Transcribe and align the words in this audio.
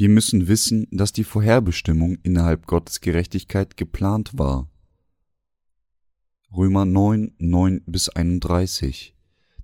Wir 0.00 0.08
müssen 0.08 0.48
wissen, 0.48 0.86
dass 0.90 1.12
die 1.12 1.24
Vorherbestimmung 1.24 2.16
innerhalb 2.22 2.66
Gottes 2.66 3.02
Gerechtigkeit 3.02 3.76
geplant 3.76 4.30
war. 4.32 4.66
Römer 6.56 6.86
9, 6.86 7.34
9 7.36 7.82
bis 7.84 8.08
31. 8.08 9.14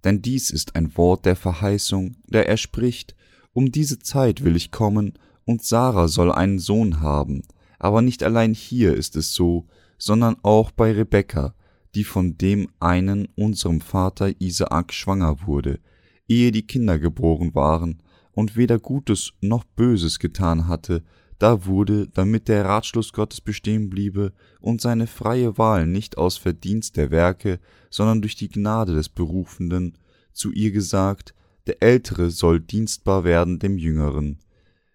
Denn 0.04 0.20
dies 0.20 0.50
ist 0.50 0.76
ein 0.76 0.94
Wort 0.98 1.24
der 1.24 1.36
Verheißung, 1.36 2.16
der 2.26 2.46
er 2.50 2.58
spricht, 2.58 3.16
um 3.54 3.72
diese 3.72 3.98
Zeit 3.98 4.44
will 4.44 4.56
ich 4.56 4.70
kommen, 4.70 5.14
und 5.46 5.62
Sarah 5.62 6.06
soll 6.06 6.30
einen 6.30 6.58
Sohn 6.58 7.00
haben, 7.00 7.40
aber 7.78 8.02
nicht 8.02 8.22
allein 8.22 8.52
hier 8.52 8.92
ist 8.92 9.16
es 9.16 9.32
so, 9.32 9.66
sondern 9.96 10.36
auch 10.42 10.70
bei 10.70 10.92
Rebekka, 10.92 11.54
die 11.94 12.04
von 12.04 12.36
dem 12.36 12.68
einen 12.78 13.26
unserem 13.36 13.80
Vater 13.80 14.38
Isaak 14.38 14.92
schwanger 14.92 15.46
wurde, 15.46 15.80
ehe 16.28 16.52
die 16.52 16.66
Kinder 16.66 16.98
geboren 16.98 17.54
waren 17.54 18.02
und 18.36 18.54
weder 18.54 18.78
Gutes 18.78 19.32
noch 19.40 19.64
Böses 19.64 20.18
getan 20.18 20.68
hatte, 20.68 21.02
da 21.38 21.64
wurde, 21.64 22.06
damit 22.06 22.48
der 22.48 22.66
Ratschluss 22.66 23.12
Gottes 23.12 23.40
bestehen 23.40 23.88
bliebe 23.88 24.32
und 24.60 24.80
seine 24.80 25.06
freie 25.06 25.56
Wahl 25.56 25.86
nicht 25.86 26.18
aus 26.18 26.36
Verdienst 26.36 26.98
der 26.98 27.10
Werke, 27.10 27.60
sondern 27.90 28.20
durch 28.20 28.36
die 28.36 28.50
Gnade 28.50 28.94
des 28.94 29.08
Berufenden, 29.08 29.96
zu 30.32 30.52
ihr 30.52 30.70
gesagt, 30.70 31.34
der 31.66 31.82
Ältere 31.82 32.30
soll 32.30 32.60
dienstbar 32.60 33.24
werden 33.24 33.58
dem 33.58 33.78
Jüngeren. 33.78 34.38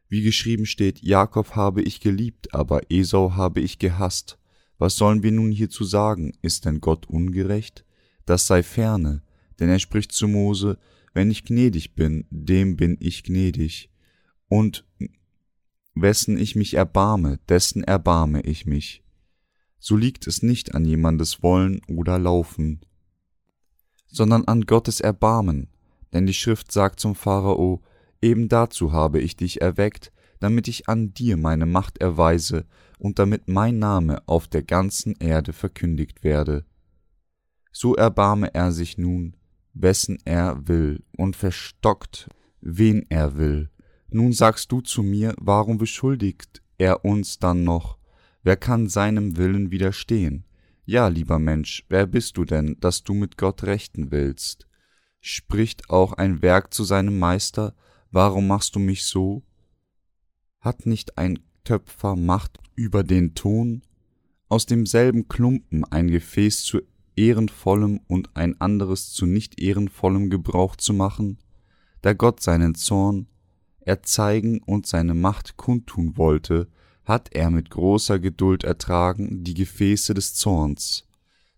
Wie 0.07 0.21
geschrieben 0.21 0.67
steht, 0.67 1.01
Jakob 1.01 1.55
habe 1.55 1.81
ich 1.81 1.99
geliebt, 1.99 2.53
aber 2.53 2.91
Esau 2.91 3.33
habe 3.35 3.59
ich 3.59 3.79
gehasst. 3.79 4.37
Was 4.77 4.95
sollen 4.95 5.23
wir 5.23 5.31
nun 5.31 5.51
hierzu 5.51 5.83
sagen? 5.83 6.33
Ist 6.43 6.65
denn 6.65 6.79
Gott 6.79 7.07
ungerecht? 7.07 7.85
Das 8.27 8.45
sei 8.45 8.61
ferne, 8.61 9.23
denn 9.59 9.69
er 9.69 9.79
spricht 9.79 10.11
zu 10.11 10.27
Mose, 10.27 10.77
wenn 11.13 11.31
ich 11.31 11.43
gnädig 11.43 11.95
bin, 11.95 12.25
dem 12.29 12.77
bin 12.77 12.97
ich 12.99 13.23
gnädig. 13.23 13.89
Und 14.47 14.85
wessen 15.93 16.37
ich 16.37 16.55
mich 16.55 16.75
erbarme, 16.75 17.39
dessen 17.49 17.83
erbarme 17.83 18.41
ich 18.41 18.65
mich. 18.65 19.03
So 19.79 19.97
liegt 19.97 20.27
es 20.27 20.43
nicht 20.43 20.75
an 20.75 20.85
jemandes 20.85 21.41
Wollen 21.41 21.81
oder 21.87 22.19
Laufen, 22.19 22.81
sondern 24.07 24.45
an 24.45 24.65
Gottes 24.65 24.99
Erbarmen, 24.99 25.69
denn 26.13 26.25
die 26.25 26.33
Schrift 26.33 26.71
sagt 26.71 26.99
zum 26.99 27.15
Pharao, 27.15 27.81
eben 28.21 28.47
dazu 28.47 28.91
habe 28.91 29.19
ich 29.19 29.35
dich 29.35 29.61
erweckt, 29.61 30.11
damit 30.39 30.67
ich 30.67 30.87
an 30.89 31.13
dir 31.13 31.37
meine 31.37 31.65
Macht 31.65 31.99
erweise 31.99 32.65
und 32.99 33.19
damit 33.19 33.47
mein 33.47 33.79
Name 33.79 34.21
auf 34.27 34.47
der 34.47 34.63
ganzen 34.63 35.15
Erde 35.15 35.53
verkündigt 35.53 36.23
werde. 36.23 36.65
So 37.71 37.95
erbarme 37.95 38.53
er 38.53 38.71
sich 38.71 38.97
nun, 38.97 39.37
wessen 39.73 40.17
er 40.25 40.67
will, 40.67 41.03
und 41.17 41.35
verstockt, 41.35 42.29
wen 42.61 43.05
er 43.09 43.37
will. 43.37 43.69
Nun 44.09 44.33
sagst 44.33 44.71
du 44.71 44.81
zu 44.81 45.03
mir, 45.03 45.33
warum 45.39 45.77
beschuldigt 45.77 46.61
er 46.77 47.05
uns 47.05 47.39
dann 47.39 47.63
noch? 47.63 47.97
Wer 48.43 48.57
kann 48.57 48.89
seinem 48.89 49.37
Willen 49.37 49.71
widerstehen? 49.71 50.45
Ja, 50.83 51.07
lieber 51.07 51.39
Mensch, 51.39 51.85
wer 51.89 52.07
bist 52.07 52.37
du 52.37 52.43
denn, 52.43 52.75
dass 52.79 53.03
du 53.03 53.13
mit 53.13 53.37
Gott 53.37 53.63
rechten 53.63 54.11
willst? 54.11 54.67
Spricht 55.19 55.89
auch 55.89 56.13
ein 56.13 56.41
Werk 56.41 56.73
zu 56.73 56.83
seinem 56.83 57.19
Meister, 57.19 57.75
warum 58.09 58.47
machst 58.47 58.75
du 58.75 58.79
mich 58.79 59.05
so? 59.05 59.43
Hat 60.59 60.85
nicht 60.85 61.17
ein 61.17 61.39
Töpfer 61.63 62.15
Macht 62.15 62.59
über 62.75 63.03
den 63.03 63.35
Ton? 63.35 63.83
Aus 64.49 64.65
demselben 64.65 65.27
Klumpen 65.27 65.85
ein 65.85 66.09
Gefäß 66.09 66.63
zu 66.63 66.81
ehrenvollem 67.15 67.99
und 68.07 68.29
ein 68.35 68.59
anderes 68.59 69.11
zu 69.11 69.25
nicht 69.25 69.61
ehrenvollem 69.61 70.29
Gebrauch 70.29 70.75
zu 70.75 70.93
machen, 70.93 71.37
da 72.01 72.13
Gott 72.13 72.41
seinen 72.41 72.75
Zorn 72.75 73.27
erzeigen 73.81 74.61
und 74.63 74.85
seine 74.87 75.13
Macht 75.13 75.57
kundtun 75.57 76.17
wollte, 76.17 76.67
hat 77.03 77.29
er 77.33 77.49
mit 77.49 77.69
großer 77.69 78.19
Geduld 78.19 78.63
ertragen 78.63 79.43
die 79.43 79.53
Gefäße 79.53 80.13
des 80.13 80.33
Zorns, 80.33 81.07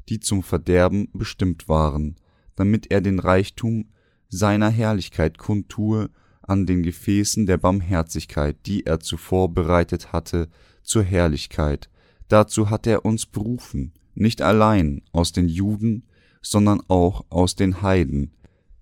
die 0.09 0.19
zum 0.19 0.44
Verderben 0.44 1.09
bestimmt 1.13 1.68
waren, 1.68 2.16
damit 2.56 2.92
er 2.92 3.02
den 3.02 3.19
Reichtum 3.19 3.90
seiner 4.30 4.69
Herrlichkeit 4.69 5.38
kundtue 5.38 6.09
an 6.42 6.66
den 6.66 6.84
Gefäßen 6.84 7.46
der 7.46 7.58
Barmherzigkeit, 7.58 8.58
die 8.66 8.86
er 8.86 9.00
zuvor 9.00 9.53
bereitet 9.53 10.12
hatte, 10.12 10.50
zur 10.81 11.03
Herrlichkeit. 11.03 11.90
Dazu 12.28 12.69
hat 12.69 12.88
er 12.88 13.06
uns 13.06 13.25
berufen, 13.25 13.94
nicht 14.16 14.41
allein 14.41 15.01
aus 15.12 15.31
den 15.31 15.47
Juden, 15.47 16.07
sondern 16.41 16.81
auch 16.88 17.25
aus 17.29 17.56
den 17.56 17.81
Heiden, 17.81 18.31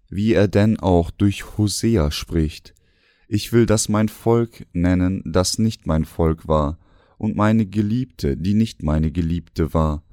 wie 0.09 0.33
er 0.33 0.47
denn 0.47 0.79
auch 0.79 1.11
durch 1.11 1.57
Hosea 1.57 2.11
spricht, 2.11 2.73
ich 3.33 3.53
will 3.53 3.65
das 3.65 3.87
mein 3.87 4.09
Volk 4.09 4.67
nennen, 4.73 5.23
das 5.25 5.57
nicht 5.57 5.87
mein 5.87 6.03
Volk 6.03 6.49
war, 6.49 6.77
und 7.17 7.37
meine 7.37 7.65
Geliebte, 7.65 8.35
die 8.35 8.53
nicht 8.53 8.83
meine 8.83 9.09
Geliebte 9.09 9.73
war. 9.73 10.03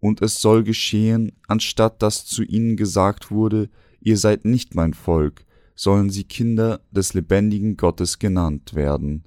Und 0.00 0.22
es 0.22 0.40
soll 0.40 0.64
geschehen, 0.64 1.32
anstatt 1.46 2.00
dass 2.00 2.24
zu 2.24 2.42
ihnen 2.42 2.78
gesagt 2.78 3.30
wurde, 3.30 3.68
ihr 4.00 4.16
seid 4.16 4.46
nicht 4.46 4.74
mein 4.74 4.94
Volk, 4.94 5.44
sollen 5.74 6.08
sie 6.08 6.24
Kinder 6.24 6.80
des 6.90 7.12
lebendigen 7.12 7.76
Gottes 7.76 8.18
genannt 8.18 8.72
werden. 8.72 9.24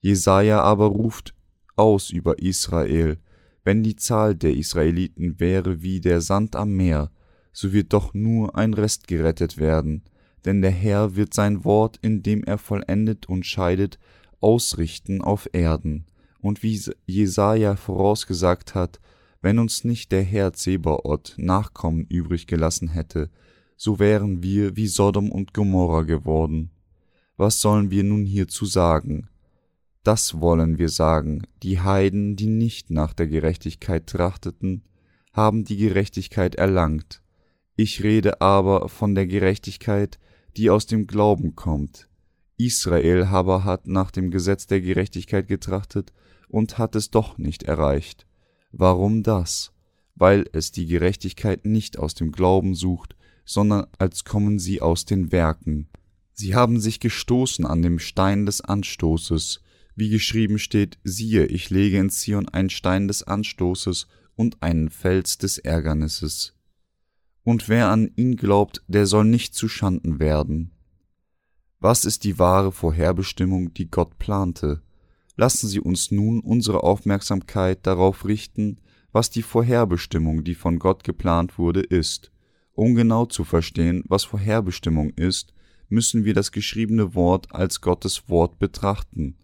Jesaja 0.00 0.62
aber 0.62 0.86
ruft 0.86 1.32
aus 1.76 2.10
über 2.10 2.40
Israel, 2.40 3.18
wenn 3.64 3.82
die 3.82 3.96
Zahl 3.96 4.34
der 4.34 4.54
Israeliten 4.54 5.40
wäre 5.40 5.82
wie 5.82 6.00
der 6.00 6.20
Sand 6.20 6.54
am 6.54 6.72
Meer, 6.72 7.10
so 7.52 7.72
wird 7.72 7.92
doch 7.92 8.14
nur 8.14 8.56
ein 8.56 8.74
Rest 8.74 9.08
gerettet 9.08 9.58
werden, 9.58 10.02
denn 10.44 10.60
der 10.60 10.70
Herr 10.70 11.16
wird 11.16 11.32
sein 11.32 11.64
Wort, 11.64 11.98
indem 12.02 12.44
er 12.44 12.58
vollendet 12.58 13.28
und 13.28 13.46
scheidet, 13.46 13.98
ausrichten 14.40 15.22
auf 15.22 15.48
Erden. 15.52 16.04
Und 16.40 16.62
wie 16.62 16.78
Jesaja 17.06 17.76
vorausgesagt 17.76 18.74
hat, 18.74 19.00
wenn 19.40 19.58
uns 19.58 19.84
nicht 19.84 20.12
der 20.12 20.22
Herr 20.22 20.52
Zebaoth 20.52 21.34
Nachkommen 21.38 22.04
übrig 22.06 22.46
gelassen 22.46 22.88
hätte, 22.88 23.30
so 23.76 23.98
wären 23.98 24.42
wir 24.42 24.76
wie 24.76 24.86
Sodom 24.86 25.30
und 25.32 25.54
Gomorra 25.54 26.02
geworden. 26.02 26.70
Was 27.36 27.60
sollen 27.60 27.90
wir 27.90 28.04
nun 28.04 28.26
hierzu 28.26 28.66
sagen? 28.66 29.28
Das 30.04 30.38
wollen 30.40 30.78
wir 30.78 30.90
sagen, 30.90 31.46
die 31.62 31.80
Heiden, 31.80 32.36
die 32.36 32.46
nicht 32.46 32.90
nach 32.90 33.14
der 33.14 33.26
Gerechtigkeit 33.26 34.06
trachteten, 34.06 34.82
haben 35.32 35.64
die 35.64 35.78
Gerechtigkeit 35.78 36.54
erlangt. 36.54 37.22
Ich 37.74 38.02
rede 38.02 38.42
aber 38.42 38.90
von 38.90 39.14
der 39.14 39.26
Gerechtigkeit, 39.26 40.18
die 40.58 40.68
aus 40.68 40.86
dem 40.86 41.06
Glauben 41.06 41.56
kommt. 41.56 42.08
Israel 42.58 43.24
aber 43.24 43.64
hat 43.64 43.88
nach 43.88 44.10
dem 44.10 44.30
Gesetz 44.30 44.66
der 44.66 44.82
Gerechtigkeit 44.82 45.48
getrachtet 45.48 46.12
und 46.48 46.76
hat 46.76 46.94
es 46.94 47.10
doch 47.10 47.38
nicht 47.38 47.62
erreicht. 47.62 48.26
Warum 48.72 49.22
das? 49.22 49.72
Weil 50.14 50.44
es 50.52 50.70
die 50.70 50.86
Gerechtigkeit 50.86 51.64
nicht 51.64 51.98
aus 51.98 52.14
dem 52.14 52.30
Glauben 52.30 52.74
sucht, 52.74 53.16
sondern 53.46 53.86
als 53.98 54.24
kommen 54.24 54.58
sie 54.58 54.82
aus 54.82 55.06
den 55.06 55.32
Werken. 55.32 55.88
Sie 56.34 56.54
haben 56.54 56.78
sich 56.78 57.00
gestoßen 57.00 57.64
an 57.64 57.80
dem 57.80 57.98
Stein 57.98 58.46
des 58.46 58.60
Anstoßes, 58.60 59.63
wie 59.96 60.08
geschrieben 60.08 60.58
steht, 60.58 60.98
siehe, 61.04 61.46
ich 61.46 61.70
lege 61.70 61.98
in 61.98 62.10
Zion 62.10 62.48
einen 62.48 62.70
Stein 62.70 63.08
des 63.08 63.22
Anstoßes 63.22 64.06
und 64.36 64.62
einen 64.62 64.90
Fels 64.90 65.38
des 65.38 65.58
Ärgernisses 65.58 66.54
und 67.44 67.68
wer 67.68 67.90
an 67.90 68.10
ihn 68.16 68.36
glaubt, 68.36 68.82
der 68.88 69.06
soll 69.06 69.26
nicht 69.26 69.54
zu 69.54 69.68
Schanden 69.68 70.18
werden. 70.18 70.72
Was 71.78 72.06
ist 72.06 72.24
die 72.24 72.38
wahre 72.38 72.72
Vorherbestimmung, 72.72 73.74
die 73.74 73.90
Gott 73.90 74.18
plante? 74.18 74.82
Lassen 75.36 75.68
Sie 75.68 75.80
uns 75.80 76.10
nun 76.10 76.40
unsere 76.40 76.82
Aufmerksamkeit 76.82 77.86
darauf 77.86 78.24
richten, 78.24 78.78
was 79.12 79.30
die 79.30 79.42
Vorherbestimmung, 79.42 80.42
die 80.42 80.54
von 80.54 80.78
Gott 80.78 81.04
geplant 81.04 81.58
wurde, 81.58 81.80
ist. 81.80 82.32
Um 82.72 82.94
genau 82.94 83.26
zu 83.26 83.44
verstehen, 83.44 84.02
was 84.08 84.24
Vorherbestimmung 84.24 85.10
ist, 85.10 85.52
müssen 85.88 86.24
wir 86.24 86.34
das 86.34 86.50
geschriebene 86.50 87.14
Wort 87.14 87.54
als 87.54 87.80
Gottes 87.82 88.28
Wort 88.28 88.58
betrachten 88.58 89.36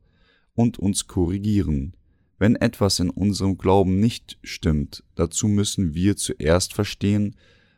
und 0.61 0.79
uns 0.79 1.07
korrigieren. 1.07 1.95
Wenn 2.39 2.55
etwas 2.55 3.01
in 3.01 3.09
unserem 3.09 3.57
Glauben 3.57 3.99
nicht 3.99 4.39
stimmt, 4.43 5.03
dazu 5.15 5.49
müssen 5.49 5.95
wir 5.95 6.17
zuerst 6.17 6.75
verstehen, 6.75 7.35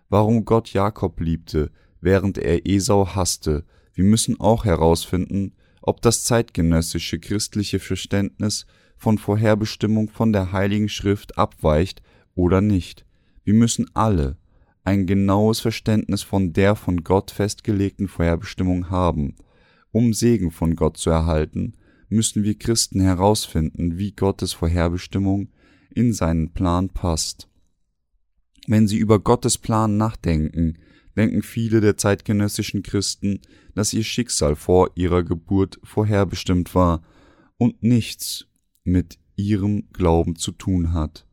warum 0.08 0.44
Gott 0.44 0.72
Jakob 0.72 1.20
liebte, 1.20 1.70
während 2.00 2.38
er 2.38 2.66
Esau 2.66 3.14
hasste. 3.14 3.64
Wir 3.94 4.04
müssen 4.04 4.40
auch 4.40 4.64
herausfinden, 4.64 5.52
ob 5.80 6.02
das 6.02 6.24
zeitgenössische 6.24 7.20
christliche 7.20 7.78
Verständnis 7.78 8.66
von 8.96 9.16
Vorherbestimmung 9.18 10.08
von 10.08 10.32
der 10.32 10.50
Heiligen 10.50 10.88
Schrift 10.88 11.38
abweicht 11.38 12.02
oder 12.34 12.60
nicht. 12.60 13.06
Wir 13.44 13.54
müssen 13.54 13.90
alle 13.94 14.36
ein 14.84 15.06
genaues 15.06 15.60
Verständnis 15.60 16.22
von 16.22 16.52
der 16.52 16.74
von 16.74 17.04
Gott 17.04 17.30
festgelegten 17.30 18.08
Vorherbestimmung 18.08 18.90
haben. 18.90 19.36
Um 19.92 20.12
Segen 20.12 20.50
von 20.50 20.74
Gott 20.74 20.96
zu 20.96 21.10
erhalten, 21.10 21.74
müssen 22.12 22.44
wir 22.44 22.58
Christen 22.58 23.00
herausfinden, 23.00 23.98
wie 23.98 24.12
Gottes 24.12 24.52
Vorherbestimmung 24.52 25.48
in 25.90 26.12
seinen 26.12 26.52
Plan 26.52 26.88
passt. 26.88 27.48
Wenn 28.66 28.86
Sie 28.86 28.98
über 28.98 29.18
Gottes 29.18 29.58
Plan 29.58 29.96
nachdenken, 29.96 30.78
denken 31.16 31.42
viele 31.42 31.80
der 31.80 31.96
zeitgenössischen 31.96 32.82
Christen, 32.82 33.40
dass 33.74 33.92
ihr 33.92 34.04
Schicksal 34.04 34.56
vor 34.56 34.90
ihrer 34.94 35.22
Geburt 35.22 35.80
vorherbestimmt 35.82 36.74
war 36.74 37.02
und 37.58 37.82
nichts 37.82 38.46
mit 38.84 39.18
ihrem 39.36 39.88
Glauben 39.92 40.36
zu 40.36 40.52
tun 40.52 40.92
hat. 40.92 41.26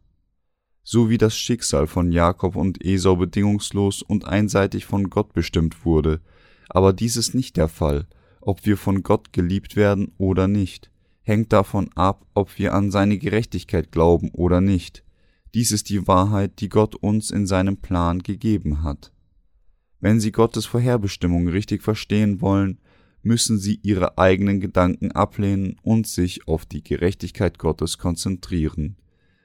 So 0.83 1.09
wie 1.09 1.17
das 1.17 1.37
Schicksal 1.37 1.85
von 1.85 2.11
Jakob 2.11 2.55
und 2.55 2.83
Esau 2.83 3.15
bedingungslos 3.15 4.01
und 4.01 4.25
einseitig 4.25 4.85
von 4.85 5.09
Gott 5.09 5.33
bestimmt 5.33 5.85
wurde, 5.85 6.21
aber 6.69 6.93
dies 6.93 7.15
ist 7.15 7.35
nicht 7.35 7.57
der 7.57 7.67
Fall, 7.67 8.07
ob 8.41 8.65
wir 8.65 8.77
von 8.77 9.03
Gott 9.03 9.33
geliebt 9.33 9.75
werden 9.75 10.11
oder 10.17 10.47
nicht, 10.47 10.91
hängt 11.21 11.53
davon 11.53 11.89
ab, 11.95 12.25
ob 12.33 12.57
wir 12.57 12.73
an 12.73 12.91
seine 12.91 13.17
Gerechtigkeit 13.17 13.91
glauben 13.91 14.29
oder 14.31 14.61
nicht. 14.61 15.03
Dies 15.53 15.71
ist 15.71 15.89
die 15.89 16.07
Wahrheit, 16.07 16.59
die 16.59 16.69
Gott 16.69 16.95
uns 16.95 17.31
in 17.31 17.47
seinem 17.47 17.77
Plan 17.77 18.19
gegeben 18.19 18.83
hat. 18.83 19.11
Wenn 19.99 20.19
Sie 20.19 20.31
Gottes 20.31 20.65
Vorherbestimmung 20.65 21.47
richtig 21.47 21.83
verstehen 21.83 22.41
wollen, 22.41 22.79
müssen 23.21 23.57
Sie 23.57 23.79
Ihre 23.83 24.17
eigenen 24.17 24.59
Gedanken 24.59 25.11
ablehnen 25.11 25.75
und 25.81 26.07
sich 26.07 26.47
auf 26.47 26.65
die 26.65 26.83
Gerechtigkeit 26.83 27.59
Gottes 27.59 27.97
konzentrieren. 27.97 28.97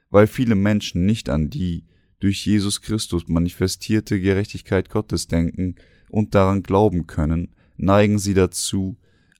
Weil 0.09 0.27
viele 0.27 0.55
Menschen 0.55 1.05
nicht 1.05 1.29
an 1.29 1.49
die 1.49 1.85
durch 2.19 2.45
Jesus 2.45 2.81
Christus 2.81 3.27
manifestierte 3.27 4.19
Gerechtigkeit 4.19 4.89
Gottes 4.89 5.27
denken 5.27 5.75
und 6.09 6.33
daran 6.33 6.63
glauben 6.63 7.07
können, 7.07 7.54
neigen 7.77 8.19
sie 8.19 8.33
dazu, 8.33 8.97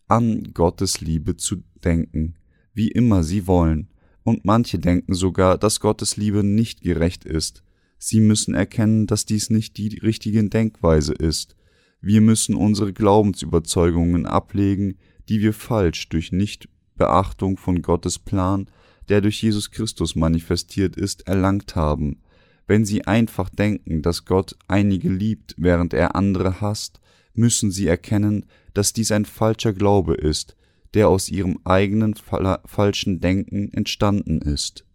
an 0.08 0.54
Gottes 0.54 1.02
Liebe 1.02 1.36
zu 1.38 1.64
denken, 1.84 2.36
wie 2.74 2.90
immer 2.90 3.24
sie 3.24 3.48
wollen, 3.48 3.90
und 4.24 4.44
manche 4.44 4.80
denken 4.80 5.14
sogar, 5.14 5.58
dass 5.58 5.80
Gottes 5.80 6.18
Liebe 6.18 6.44
nicht 6.44 6.82
gerecht 6.82 7.26
ist. 7.26 7.64
Sie 7.98 8.20
müssen 8.20 8.56
erkennen, 8.56 9.08
dass 9.08 9.26
dies 9.26 9.50
nicht 9.50 9.78
die 9.78 10.00
richtige 10.00 10.44
Denkweise 10.50 11.14
ist. 11.14 11.56
Wir 12.02 12.22
müssen 12.22 12.56
unsere 12.56 12.92
Glaubensüberzeugungen 12.92 14.26
ablegen, 14.26 14.98
die 15.30 15.42
wir 15.42 15.54
falsch 15.54 16.10
durch 16.10 16.32
Nichtbeachtung 16.32 17.58
von 17.58 17.82
Gottes 17.82 18.20
Plan, 18.20 18.68
der 19.10 19.22
durch 19.22 19.42
Jesus 19.42 19.72
Christus 19.72 20.16
manifestiert 20.16 20.98
ist, 20.98 21.28
erlangt 21.28 21.76
haben. 21.76 22.22
Wenn 22.68 22.86
sie 22.86 23.06
einfach 23.06 23.50
denken, 23.50 24.02
dass 24.02 24.26
Gott 24.26 24.56
einige 24.68 25.10
liebt, 25.10 25.54
während 25.58 25.94
er 25.94 26.16
andere 26.16 26.62
hasst, 26.62 27.00
müssen 27.38 27.72
sie 27.72 27.88
erkennen, 27.88 28.46
dass 28.74 28.94
dies 28.94 29.12
ein 29.12 29.26
falscher 29.26 29.74
Glaube 29.74 30.16
ist, 30.16 30.56
der 30.94 31.10
aus 31.10 31.30
ihrem 31.30 31.60
eigenen 31.64 32.16
falschen 32.16 33.20
Denken 33.20 33.72
entstanden 33.74 34.42
ist. 34.42 34.86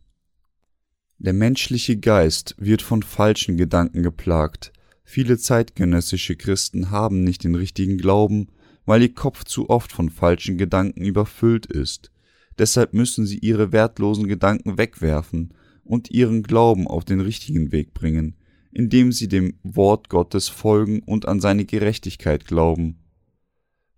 Der 1.19 1.34
menschliche 1.34 1.98
Geist 1.98 2.54
wird 2.58 2.81
von 2.81 3.02
falschen 3.02 3.58
Gedanken 3.58 4.02
geplagt. 4.02 4.72
Viele 5.04 5.37
zeitgenössische 5.37 6.37
Christen 6.37 6.90
haben 6.90 7.25
nicht 7.25 7.44
den 7.44 7.54
richtigen 7.54 7.98
Glauben, 7.98 8.48
weil 8.87 9.02
ihr 9.02 9.14
Kopf 9.14 9.44
zu 9.44 9.69
oft 9.69 9.92
von 9.92 10.08
falschen 10.08 10.56
Gedanken 10.56 11.04
überfüllt 11.04 11.66
ist. 11.66 12.10
Deshalb 12.58 12.94
müssen 12.94 13.26
sie 13.26 13.38
ihre 13.38 13.72
wertlosen 13.72 14.28
Gedanken 14.28 14.78
wegwerfen 14.78 15.52
und 15.84 16.10
ihren 16.10 16.42
Glauben 16.42 16.88
auf 16.88 17.04
den 17.04 17.20
richtigen 17.20 17.72
Weg 17.72 17.92
bringen, 17.92 18.37
indem 18.72 19.12
sie 19.12 19.28
dem 19.28 19.58
Wort 19.62 20.08
Gottes 20.08 20.49
folgen 20.49 21.00
und 21.00 21.26
an 21.26 21.40
seine 21.40 21.64
Gerechtigkeit 21.64 22.44
glauben. 22.44 22.99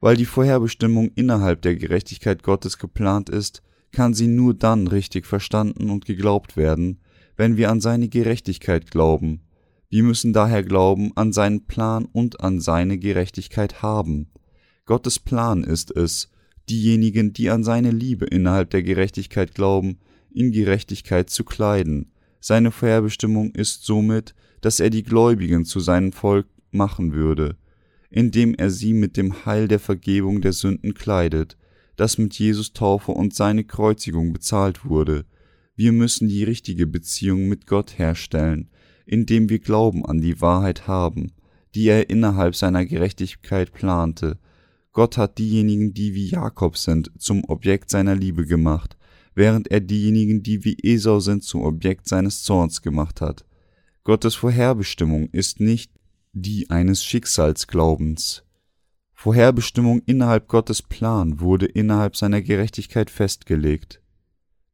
Weil 0.01 0.17
die 0.17 0.25
Vorherbestimmung 0.25 1.11
innerhalb 1.15 1.63
der 1.63 1.77
Gerechtigkeit 1.77 2.43
Gottes 2.43 2.79
geplant 2.79 3.29
ist, 3.29 3.63
kann 3.93 4.15
sie 4.15 4.27
nur 4.27 4.55
dann 4.55 4.87
richtig 4.87 5.27
verstanden 5.27 5.91
und 5.91 6.07
geglaubt 6.07 6.57
werden, 6.57 7.01
wenn 7.37 7.57
wir 7.57 7.71
an 7.71 7.81
seine 7.81 8.09
Gerechtigkeit 8.09 8.91
glauben. 8.91 9.43
Wir 9.91 10.03
müssen 10.03 10.33
daher 10.33 10.63
glauben 10.63 11.13
an 11.17 11.33
seinen 11.33 11.67
Plan 11.67 12.07
und 12.07 12.41
an 12.41 12.61
seine 12.61 12.99
Gerechtigkeit 12.99 13.83
haben. 13.83 14.31
Gottes 14.87 15.19
Plan 15.19 15.63
ist 15.63 15.95
es, 15.95 16.31
diejenigen, 16.69 17.33
die 17.33 17.51
an 17.51 17.63
seine 17.63 17.91
Liebe 17.91 18.25
innerhalb 18.25 18.71
der 18.71 18.83
Gerechtigkeit 18.83 19.55
glauben, 19.55 19.99
in 20.31 20.51
Gerechtigkeit 20.51 21.31
zu 21.31 21.45
kleiden. 21.45 22.13
Seine 22.41 22.71
Vorherbestimmung 22.71 23.53
ist 23.53 23.85
somit, 23.85 24.35
dass 24.63 24.81
er 24.81 24.89
die 24.89 25.03
Gläubigen 25.03 25.67
zu 25.67 25.81
seinem 25.81 26.13
Volk 26.13 26.47
machen 26.71 27.13
würde 27.13 27.57
indem 28.13 28.55
er 28.55 28.71
sie 28.71 28.93
mit 28.93 29.17
dem 29.17 29.47
Heil 29.47 29.69
der 29.69 29.81
Vergebung 29.81 30.43
der 30.43 30.53
Sünden 30.53 30.93
kleidet, 30.93 31.57
das 31.97 32.19
mit 32.19 32.39
Jesus 32.39 32.75
Taufe 32.75 33.13
und 33.13 33.35
seine 33.35 33.65
Kreuzigung 33.65 34.33
bezahlt 34.33 34.85
wurde. 34.85 35.25
Wir 35.75 35.93
müssen 35.93 36.29
die 36.29 36.45
richtige 36.45 36.87
Beziehung 36.87 37.49
mit 37.49 37.67
Gott 37.67 37.99
herstellen, 37.99 38.69
indem 39.07 39.49
wir 39.49 39.59
Glauben 39.59 40.05
an 40.05 40.21
die 40.21 40.41
Wahrheit 40.43 40.87
haben, 40.87 41.33
die 41.75 41.89
er 41.89 42.11
innerhalb 42.11 42.55
seiner 42.55 42.85
Gerechtigkeit 42.85 43.73
plante. 43.73 44.39
Gott 44.93 45.17
hat 45.17 45.39
diejenigen, 45.39 45.95
die 45.95 46.15
wie 46.15 46.29
Jakob 46.29 46.77
sind, 46.77 47.11
zum 47.19 47.45
Objekt 47.45 47.89
seiner 47.89 48.15
Liebe 48.15 48.45
gemacht, 48.45 48.99
während 49.35 49.69
er 49.69 49.81
diejenigen, 49.81 50.43
die 50.43 50.67
wie 50.67 50.77
Esau 50.83 51.19
sind, 51.21 51.45
zum 51.45 51.63
Objekt 51.63 52.09
seines 52.09 52.43
Zorns 52.43 52.83
gemacht 52.83 53.23
hat. 53.23 53.47
Gottes 54.05 54.35
Vorherbestimmung 54.35 55.29
ist 55.31 55.61
nicht 55.61 55.93
die 56.33 56.71
eines 56.71 57.05
Schicksalsglaubens. 57.05 58.43
Vorherbestimmung 59.13 60.03
innerhalb 60.07 60.49
Gottes 60.49 60.83
Plan 60.83 61.39
wurde 61.39 61.67
innerhalb 61.67 62.17
seiner 62.17 62.43
Gerechtigkeit 62.43 63.11
festgelegt. 63.11 64.03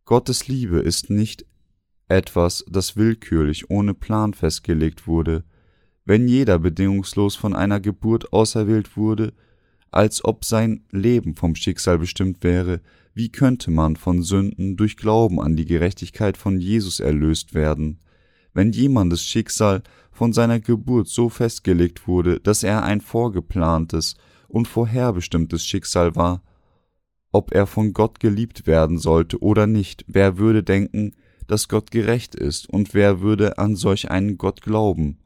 Gottes 0.07 0.49
Liebe 0.49 0.79
ist 0.79 1.11
nicht 1.11 1.45
etwas, 2.09 2.65
das 2.71 2.97
willkürlich 2.97 3.69
ohne 3.69 3.93
Plan 3.93 4.33
festgelegt 4.33 5.07
wurde, 5.07 5.45
wenn 6.07 6.27
jeder 6.27 6.59
bedingungslos 6.59 7.37
von 7.37 7.55
einer 7.55 7.81
Geburt 7.81 8.33
auserwählt 8.33 8.97
wurde, 8.97 9.35
als 9.91 10.25
ob 10.25 10.47
sein 10.47 10.87
Leben 10.91 11.35
vom 11.35 11.55
Schicksal 11.55 11.99
bestimmt 11.99 12.43
wäre, 12.43 12.81
wie 13.13 13.29
könnte 13.29 13.71
man 13.71 13.97
von 13.97 14.23
Sünden 14.23 14.79
durch 14.79 14.97
Glauben 14.97 15.39
an 15.39 15.55
die 15.55 15.67
Gerechtigkeit 15.67 16.39
von 16.39 16.59
Jesus 16.59 16.99
erlöst 16.99 17.53
werden? 17.53 18.01
Wenn 18.55 18.73
jemandes 18.73 19.23
Schicksal 19.23 19.83
von 20.11 20.33
seiner 20.33 20.61
Geburt 20.61 21.09
so 21.09 21.29
festgelegt 21.29 22.09
wurde, 22.09 22.41
dass 22.41 22.63
er 22.63 22.83
ein 22.83 23.01
vorgeplantes 23.01 24.17
und 24.49 24.67
vorherbestimmtes 24.67 25.65
Schicksal 25.65 26.17
war, 26.17 26.43
ob 27.31 27.55
er 27.55 27.67
von 27.67 27.93
Gott 27.93 28.21
geliebt 28.21 28.67
werden 28.67 28.99
sollte 28.99 29.41
oder 29.43 29.67
nicht, 29.67 30.05
wer 30.09 30.39
würde 30.39 30.63
denken, 30.63 31.15
dass 31.47 31.69
Gott 31.69 31.91
gerecht 31.91 32.35
ist, 32.35 32.69
und 32.69 32.95
wer 32.95 33.21
würde 33.21 33.59
an 33.59 33.77
solch 33.77 34.11
einen 34.11 34.39
Gott 34.39 34.61
glauben? 34.61 35.19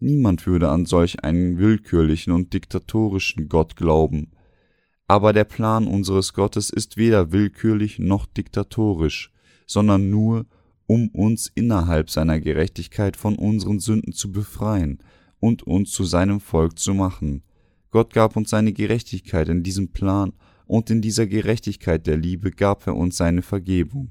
Niemand 0.00 0.46
würde 0.46 0.68
an 0.68 0.86
solch 0.86 1.24
einen 1.24 1.58
willkürlichen 1.58 2.32
und 2.32 2.52
diktatorischen 2.52 3.48
Gott 3.48 3.76
glauben. 3.76 4.30
Aber 5.06 5.32
der 5.32 5.44
Plan 5.44 5.86
unseres 5.86 6.34
Gottes 6.34 6.70
ist 6.70 6.96
weder 6.96 7.32
willkürlich 7.32 7.98
noch 7.98 8.26
diktatorisch, 8.26 9.32
sondern 9.66 10.10
nur 10.10 10.46
um 10.88 11.08
uns 11.08 11.52
innerhalb 11.54 12.10
seiner 12.10 12.40
Gerechtigkeit 12.40 13.16
von 13.16 13.36
unseren 13.36 13.78
Sünden 13.78 14.14
zu 14.14 14.32
befreien 14.32 14.98
und 15.38 15.62
uns 15.62 15.92
zu 15.92 16.04
seinem 16.04 16.40
Volk 16.40 16.78
zu 16.78 16.94
machen. 16.94 17.42
Gott 17.90 18.12
gab 18.12 18.36
uns 18.36 18.50
seine 18.50 18.72
Gerechtigkeit 18.72 19.48
in 19.48 19.62
diesem 19.62 19.92
Plan, 19.92 20.32
und 20.66 20.90
in 20.90 21.00
dieser 21.00 21.26
Gerechtigkeit 21.26 22.06
der 22.06 22.18
Liebe 22.18 22.50
gab 22.50 22.86
er 22.86 22.94
uns 22.94 23.16
seine 23.16 23.40
Vergebung. 23.40 24.10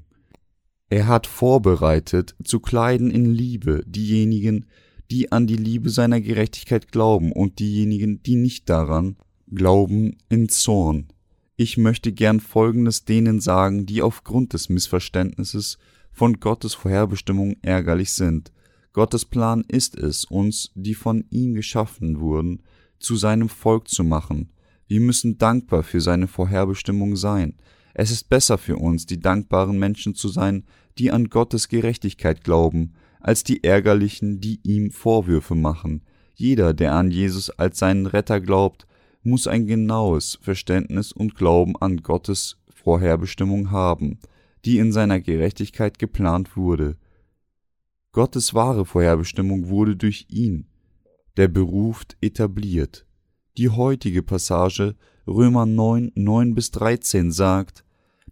Er 0.90 1.06
hat 1.06 1.28
vorbereitet, 1.28 2.34
zu 2.42 2.58
kleiden 2.58 3.10
in 3.10 3.26
Liebe 3.32 3.84
diejenigen, 3.86 4.66
die 5.10 5.30
an 5.30 5.46
die 5.46 5.56
Liebe 5.56 5.90
seiner 5.90 6.20
Gerechtigkeit 6.20 6.90
glauben, 6.90 7.32
und 7.32 7.58
diejenigen, 7.58 8.22
die 8.22 8.36
nicht 8.36 8.68
daran 8.68 9.16
glauben, 9.52 10.16
in 10.28 10.48
Zorn. 10.48 11.08
Ich 11.56 11.76
möchte 11.76 12.12
gern 12.12 12.40
Folgendes 12.40 13.04
denen 13.04 13.40
sagen, 13.40 13.84
die 13.86 14.02
aufgrund 14.02 14.52
des 14.52 14.68
Missverständnisses 14.68 15.78
von 16.12 16.40
Gottes 16.40 16.74
Vorherbestimmung 16.74 17.56
ärgerlich 17.62 18.12
sind. 18.12 18.52
Gottes 18.92 19.24
Plan 19.24 19.64
ist 19.68 19.96
es, 19.96 20.24
uns, 20.24 20.72
die 20.74 20.94
von 20.94 21.24
ihm 21.30 21.54
geschaffen 21.54 22.20
wurden, 22.20 22.62
zu 22.98 23.16
seinem 23.16 23.48
Volk 23.48 23.88
zu 23.88 24.02
machen. 24.02 24.50
Wir 24.88 25.00
müssen 25.00 25.38
dankbar 25.38 25.82
für 25.82 26.00
seine 26.00 26.26
Vorherbestimmung 26.26 27.14
sein. 27.14 27.54
Es 27.94 28.10
ist 28.10 28.28
besser 28.28 28.58
für 28.58 28.76
uns, 28.76 29.06
die 29.06 29.20
dankbaren 29.20 29.78
Menschen 29.78 30.14
zu 30.14 30.28
sein, 30.28 30.64
die 30.98 31.12
an 31.12 31.28
Gottes 31.28 31.68
Gerechtigkeit 31.68 32.42
glauben, 32.42 32.94
als 33.20 33.44
die 33.44 33.62
Ärgerlichen, 33.62 34.40
die 34.40 34.60
ihm 34.62 34.90
Vorwürfe 34.90 35.54
machen. 35.54 36.02
Jeder, 36.34 36.74
der 36.74 36.94
an 36.94 37.10
Jesus 37.10 37.50
als 37.50 37.78
seinen 37.78 38.06
Retter 38.06 38.40
glaubt, 38.40 38.86
muss 39.22 39.46
ein 39.46 39.66
genaues 39.66 40.38
Verständnis 40.40 41.12
und 41.12 41.34
Glauben 41.34 41.76
an 41.76 41.98
Gottes 41.98 42.56
Vorherbestimmung 42.70 43.70
haben 43.70 44.18
die 44.68 44.76
in 44.76 44.92
seiner 44.92 45.18
Gerechtigkeit 45.18 45.98
geplant 45.98 46.54
wurde. 46.54 46.98
Gottes 48.12 48.52
wahre 48.52 48.84
Vorherbestimmung 48.84 49.70
wurde 49.70 49.96
durch 49.96 50.26
ihn, 50.28 50.66
der 51.38 51.48
beruft, 51.48 52.18
etabliert. 52.20 53.06
Die 53.56 53.70
heutige 53.70 54.22
Passage 54.22 54.94
Römer 55.26 55.64
9, 55.64 56.12
9 56.14 56.54
bis 56.54 56.70
13 56.72 57.32
sagt, 57.32 57.82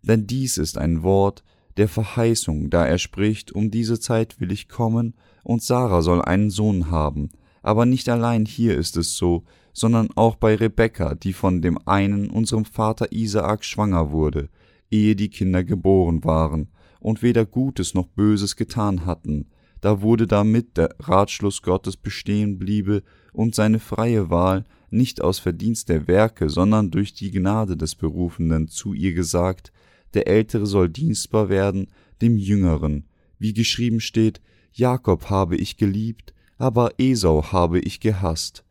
denn 0.02 0.26
dies 0.26 0.58
ist 0.58 0.76
ein 0.76 1.02
Wort 1.02 1.42
der 1.78 1.88
Verheißung, 1.88 2.68
da 2.68 2.84
er 2.84 2.98
spricht, 2.98 3.52
um 3.52 3.70
diese 3.70 3.98
Zeit 3.98 4.38
will 4.38 4.52
ich 4.52 4.68
kommen, 4.68 5.14
und 5.42 5.62
Sarah 5.62 6.02
soll 6.02 6.20
einen 6.20 6.50
Sohn 6.50 6.90
haben, 6.90 7.30
Aber 7.62 7.86
nicht 7.86 8.10
allein 8.10 8.44
hier 8.44 8.76
ist 8.76 8.98
es 8.98 9.16
so, 9.16 9.44
sondern 9.72 10.10
auch 10.16 10.36
bei 10.36 10.54
Rebekka, 10.54 11.14
die 11.14 11.32
von 11.32 11.62
dem 11.62 11.78
einen, 11.88 12.28
unserem 12.28 12.66
Vater 12.66 13.10
Isaak, 13.10 13.64
schwanger 13.64 14.10
wurde, 14.10 14.50
ehe 14.90 15.16
die 15.16 15.28
Kinder 15.28 15.64
geboren 15.64 16.24
waren 16.24 16.68
und 17.00 17.22
weder 17.22 17.44
Gutes 17.44 17.94
noch 17.94 18.06
Böses 18.06 18.56
getan 18.56 19.06
hatten, 19.06 19.46
da 19.80 20.00
wurde 20.00 20.26
damit 20.26 20.76
der 20.76 20.94
Ratschluss 20.98 21.62
Gottes 21.62 21.96
bestehen 21.96 22.58
bliebe 22.58 23.02
und 23.32 23.54
seine 23.54 23.78
freie 23.78 24.30
Wahl 24.30 24.64
nicht 24.90 25.20
aus 25.22 25.38
Verdienst 25.38 25.88
der 25.88 26.08
Werke, 26.08 26.48
sondern 26.48 26.90
durch 26.90 27.12
die 27.12 27.30
Gnade 27.30 27.76
des 27.76 27.94
Berufenen 27.94 28.68
zu 28.68 28.94
ihr 28.94 29.12
gesagt, 29.12 29.72
der 30.14 30.26
Ältere 30.26 30.66
soll 30.66 30.88
dienstbar 30.88 31.48
werden 31.48 31.88
dem 32.22 32.38
Jüngeren, 32.38 33.04
wie 33.38 33.52
geschrieben 33.52 34.00
steht, 34.00 34.40
Jakob 34.72 35.30
habe 35.30 35.56
ich 35.56 35.76
geliebt, 35.76 36.34
aber 36.58 36.92
Esau 36.98 37.52
habe 37.52 37.78
ich 37.78 38.00
gehasst. 38.00 38.64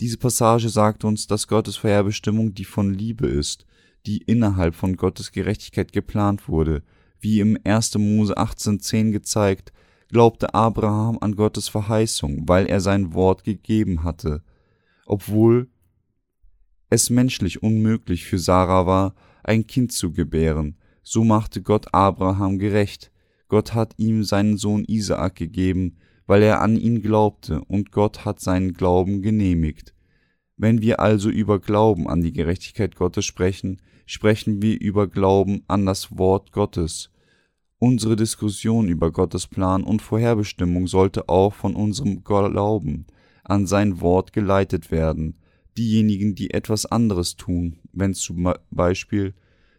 Diese 0.00 0.18
Passage 0.18 0.68
sagt 0.68 1.04
uns, 1.04 1.26
dass 1.26 1.48
Gottes 1.48 1.76
Vorherbestimmung 1.76 2.54
die 2.54 2.64
von 2.64 2.92
Liebe 2.92 3.26
ist, 3.26 3.66
die 4.06 4.18
innerhalb 4.18 4.74
von 4.74 4.96
Gottes 4.96 5.32
Gerechtigkeit 5.32 5.92
geplant 5.92 6.48
wurde, 6.48 6.82
wie 7.20 7.40
im 7.40 7.58
1. 7.64 7.98
Mose 7.98 8.36
18,10 8.36 9.10
gezeigt, 9.10 9.72
glaubte 10.08 10.54
Abraham 10.54 11.18
an 11.20 11.34
Gottes 11.34 11.68
Verheißung, 11.68 12.48
weil 12.48 12.66
er 12.66 12.80
sein 12.80 13.14
Wort 13.14 13.44
gegeben 13.44 14.04
hatte, 14.04 14.42
obwohl 15.04 15.68
es 16.88 17.10
menschlich 17.10 17.62
unmöglich 17.62 18.24
für 18.24 18.38
Sarah 18.38 18.86
war, 18.86 19.14
ein 19.42 19.66
Kind 19.66 19.92
zu 19.92 20.12
gebären, 20.12 20.76
so 21.02 21.24
machte 21.24 21.62
Gott 21.62 21.92
Abraham 21.92 22.58
gerecht. 22.58 23.12
Gott 23.48 23.74
hat 23.74 23.94
ihm 23.96 24.24
seinen 24.24 24.56
Sohn 24.56 24.84
Isaak 24.84 25.36
gegeben, 25.36 25.98
weil 26.26 26.42
er 26.42 26.60
an 26.60 26.76
ihn 26.76 27.02
glaubte, 27.02 27.62
und 27.64 27.92
Gott 27.92 28.24
hat 28.24 28.40
seinen 28.40 28.72
Glauben 28.74 29.22
genehmigt. 29.22 29.94
Wenn 30.56 30.80
wir 30.80 31.00
also 31.00 31.28
über 31.28 31.60
Glauben 31.60 32.08
an 32.08 32.22
die 32.22 32.32
Gerechtigkeit 32.32 32.96
Gottes 32.96 33.24
sprechen, 33.24 33.80
sprechen 34.06 34.62
wir 34.62 34.80
über 34.80 35.08
Glauben 35.08 35.62
an 35.66 35.84
das 35.84 36.16
Wort 36.16 36.52
Gottes. 36.52 37.10
Unsere 37.78 38.16
Diskussion 38.16 38.88
über 38.88 39.12
Gottes 39.12 39.46
Plan 39.46 39.84
und 39.84 40.00
Vorherbestimmung 40.00 40.86
sollte 40.86 41.28
auch 41.28 41.52
von 41.52 41.74
unserem 41.74 42.24
Glauben 42.24 43.06
an 43.44 43.66
sein 43.66 44.00
Wort 44.00 44.32
geleitet 44.32 44.90
werden. 44.90 45.36
Diejenigen, 45.76 46.34
die 46.34 46.52
etwas 46.52 46.86
anderes 46.86 47.36
tun, 47.36 47.80
wenn 47.92 48.14
zum 48.14 48.54
Beispiel 48.70 49.34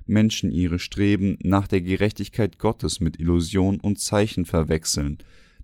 Menschen 0.06 0.52
ihre 0.52 0.80
Streben 0.80 1.38
nach 1.42 1.68
der 1.68 1.82
Gerechtigkeit 1.82 2.60
Gottes 2.60 3.00
mit 3.00 3.20
Illusion 3.20 3.80
und 3.80 4.00
Zeichen 4.00 4.46
verwechseln, 4.46 5.18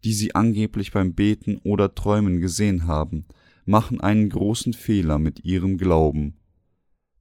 die 0.04 0.14
sie 0.14 0.36
angeblich 0.36 0.92
beim 0.92 1.14
Beten 1.14 1.58
oder 1.64 1.94
Träumen 1.94 2.40
gesehen 2.42 2.88
haben, 2.88 3.26
machen 3.66 4.02
einen 4.02 4.30
großen 4.30 4.74
Fehler 4.74 5.20
mit 5.20 5.46
ihrem 5.46 5.78
Glauben. 5.78 6.36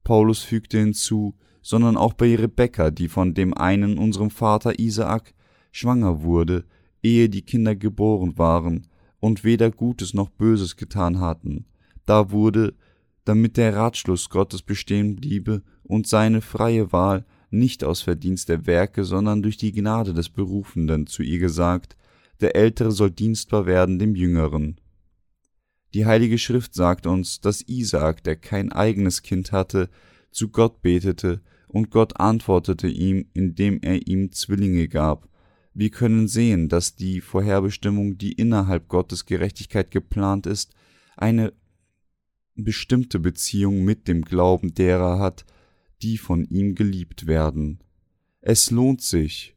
Paulus 0.03 0.39
fügte 0.39 0.79
hinzu, 0.79 1.35
sondern 1.61 1.97
auch 1.97 2.13
bei 2.13 2.35
Rebekka, 2.35 2.91
die 2.91 3.07
von 3.07 3.33
dem 3.33 3.53
einen 3.53 3.97
unserem 3.97 4.29
Vater 4.29 4.79
Isaak 4.79 5.33
schwanger 5.71 6.23
wurde, 6.23 6.65
ehe 7.01 7.29
die 7.29 7.41
Kinder 7.41 7.75
geboren 7.75 8.37
waren 8.37 8.87
und 9.19 9.43
weder 9.43 9.71
Gutes 9.71 10.13
noch 10.13 10.29
Böses 10.29 10.75
getan 10.75 11.19
hatten. 11.19 11.65
Da 12.05 12.31
wurde, 12.31 12.73
damit 13.25 13.55
der 13.57 13.75
Ratschluss 13.75 14.29
Gottes 14.29 14.61
bestehen 14.61 15.15
bliebe 15.15 15.63
und 15.83 16.07
seine 16.07 16.41
freie 16.41 16.91
Wahl 16.91 17.25
nicht 17.49 17.83
aus 17.83 18.01
Verdienst 18.01 18.49
der 18.49 18.65
Werke, 18.65 19.05
sondern 19.05 19.41
durch 19.41 19.57
die 19.57 19.71
Gnade 19.71 20.13
des 20.13 20.29
Berufenden 20.29 21.07
zu 21.07 21.23
ihr 21.23 21.39
gesagt, 21.39 21.95
der 22.41 22.55
Ältere 22.55 22.91
soll 22.91 23.11
dienstbar 23.11 23.65
werden 23.65 23.99
dem 23.99 24.15
Jüngeren. 24.15 24.81
Die 25.93 26.05
Heilige 26.05 26.39
Schrift 26.39 26.73
sagt 26.73 27.05
uns, 27.05 27.39
dass 27.39 27.61
Isaak, 27.67 28.23
der 28.23 28.35
kein 28.35 28.71
eigenes 28.71 29.21
Kind 29.21 29.51
hatte, 29.51 29.89
zu 30.31 30.49
Gott 30.49 30.81
betete, 30.81 31.41
und 31.67 31.89
Gott 31.89 32.19
antwortete 32.19 32.87
ihm, 32.87 33.25
indem 33.33 33.79
er 33.81 34.07
ihm 34.07 34.31
Zwillinge 34.31 34.87
gab. 34.87 35.27
Wir 35.73 35.89
können 35.89 36.27
sehen, 36.27 36.69
dass 36.69 36.95
die 36.95 37.19
Vorherbestimmung, 37.19 38.17
die 38.17 38.33
innerhalb 38.33 38.87
Gottes 38.87 39.25
Gerechtigkeit 39.25 39.89
geplant 39.89 40.45
ist, 40.45 40.73
eine 41.17 41.53
bestimmte 42.55 43.19
Beziehung 43.19 43.83
mit 43.83 44.07
dem 44.07 44.23
Glauben 44.23 44.75
derer 44.75 45.17
hat, 45.17 45.45
die 46.03 46.19
von 46.19 46.45
ihm 46.45 46.75
geliebt 46.75 47.25
werden. 47.25 47.79
Es 48.41 48.69
lohnt 48.69 49.01
sich, 49.01 49.55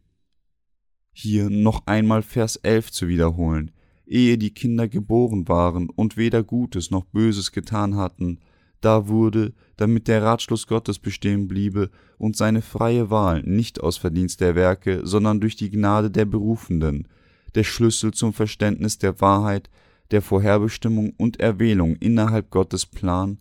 hier 1.12 1.50
noch 1.50 1.86
einmal 1.86 2.22
Vers 2.22 2.56
11 2.56 2.92
zu 2.92 3.08
wiederholen, 3.08 3.72
ehe 4.06 4.38
die 4.38 4.54
Kinder 4.54 4.88
geboren 4.88 5.48
waren 5.48 5.90
und 5.90 6.16
weder 6.16 6.42
Gutes 6.42 6.90
noch 6.90 7.04
Böses 7.04 7.52
getan 7.52 7.96
hatten, 7.96 8.38
da 8.80 9.08
wurde, 9.08 9.52
damit 9.76 10.06
der 10.06 10.22
Ratschluss 10.22 10.66
Gottes 10.66 10.98
bestehen 10.98 11.48
bliebe 11.48 11.90
und 12.18 12.36
seine 12.36 12.62
freie 12.62 13.10
Wahl 13.10 13.42
nicht 13.42 13.80
aus 13.80 13.96
Verdienst 13.96 14.40
der 14.40 14.54
Werke, 14.54 15.00
sondern 15.04 15.40
durch 15.40 15.56
die 15.56 15.70
Gnade 15.70 16.10
der 16.10 16.24
Berufenden, 16.24 17.08
der 17.54 17.64
Schlüssel 17.64 18.12
zum 18.12 18.32
Verständnis 18.32 18.98
der 18.98 19.20
Wahrheit, 19.20 19.70
der 20.10 20.22
Vorherbestimmung 20.22 21.14
und 21.16 21.40
Erwählung 21.40 21.96
innerhalb 21.96 22.50
Gottes 22.50 22.86
Plan, 22.86 23.38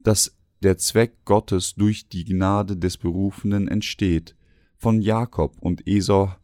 dass 0.00 0.36
der 0.62 0.76
Zweck 0.78 1.24
Gottes 1.24 1.74
durch 1.74 2.08
die 2.08 2.24
Gnade 2.24 2.76
des 2.76 2.96
Berufenen 2.98 3.68
entsteht. 3.68 4.36
Von 4.76 5.00
Jakob 5.00 5.56
und 5.60 5.86
Esau 5.86 6.34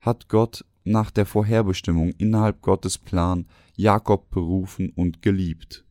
hat 0.00 0.28
Gott 0.28 0.64
nach 0.86 1.10
der 1.10 1.26
Vorherbestimmung 1.26 2.12
innerhalb 2.18 2.62
Gottes 2.62 2.98
Plan 2.98 3.46
Jakob 3.74 4.30
berufen 4.30 4.90
und 4.90 5.22
geliebt. 5.22 5.84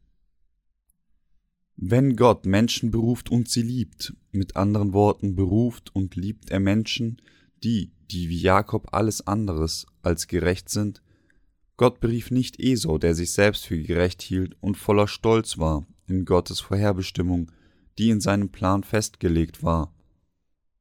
Wenn 1.78 2.16
Gott 2.16 2.46
Menschen 2.46 2.92
beruft 2.92 3.30
und 3.30 3.50
sie 3.50 3.62
liebt, 3.62 4.14
mit 4.32 4.56
anderen 4.56 4.94
Worten 4.94 5.36
beruft 5.36 5.94
und 5.94 6.16
liebt 6.16 6.50
er 6.50 6.60
Menschen, 6.60 7.22
die, 7.64 7.92
die 8.12 8.30
wie 8.30 8.40
Jakob 8.40 8.94
alles 8.94 9.28
anderes 9.28 9.86
als 10.02 10.28
gerecht 10.28 10.70
sind, 10.70 11.02
Gott 11.78 12.00
berief 12.00 12.32
nicht 12.32 12.60
Esau, 12.60 12.98
der 12.98 13.14
sich 13.14 13.34
selbst 13.34 13.66
für 13.66 13.82
gerecht 13.82 14.22
hielt 14.22 14.56
und 14.62 14.78
voller 14.78 15.08
Stolz 15.08 15.58
war 15.58 15.86
in 16.08 16.24
Gottes 16.24 16.60
Vorherbestimmung, 16.60 17.52
die 17.98 18.10
in 18.10 18.22
seinem 18.22 18.50
Plan 18.50 18.84
festgelegt 18.84 19.64
war. 19.64 19.94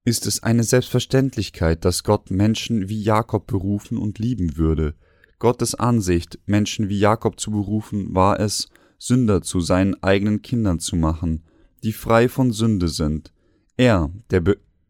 Ist 0.07 0.27
es 0.27 0.43
eine 0.43 0.65
Selbstverständlichkeit, 0.65 1.87
dass 1.87 2.05
Gott 2.05 2.31
Menschen 2.31 2.91
wie 2.91 3.03
Jakob 3.03 3.47
berufen 3.47 3.97
und 3.97 4.19
lieben 4.19 4.59
würde? 4.59 4.95
Gottes 5.39 5.75
Ansicht, 5.75 6.39
Menschen 6.45 6.91
wie 6.91 6.99
Jakob 6.99 7.41
zu 7.41 7.51
berufen, 7.51 8.15
war 8.15 8.39
es, 8.39 8.69
Sünder 8.99 9.41
zu 9.41 9.61
seinen 9.61 10.03
eigenen 10.03 10.43
Kindern 10.43 10.79
zu 10.79 10.97
machen, 10.97 11.43
die 11.83 11.95
frei 11.95 12.29
von 12.29 12.53
Sünde 12.53 12.89
sind. 12.89 13.33
Er, 13.79 14.11
der 14.29 14.43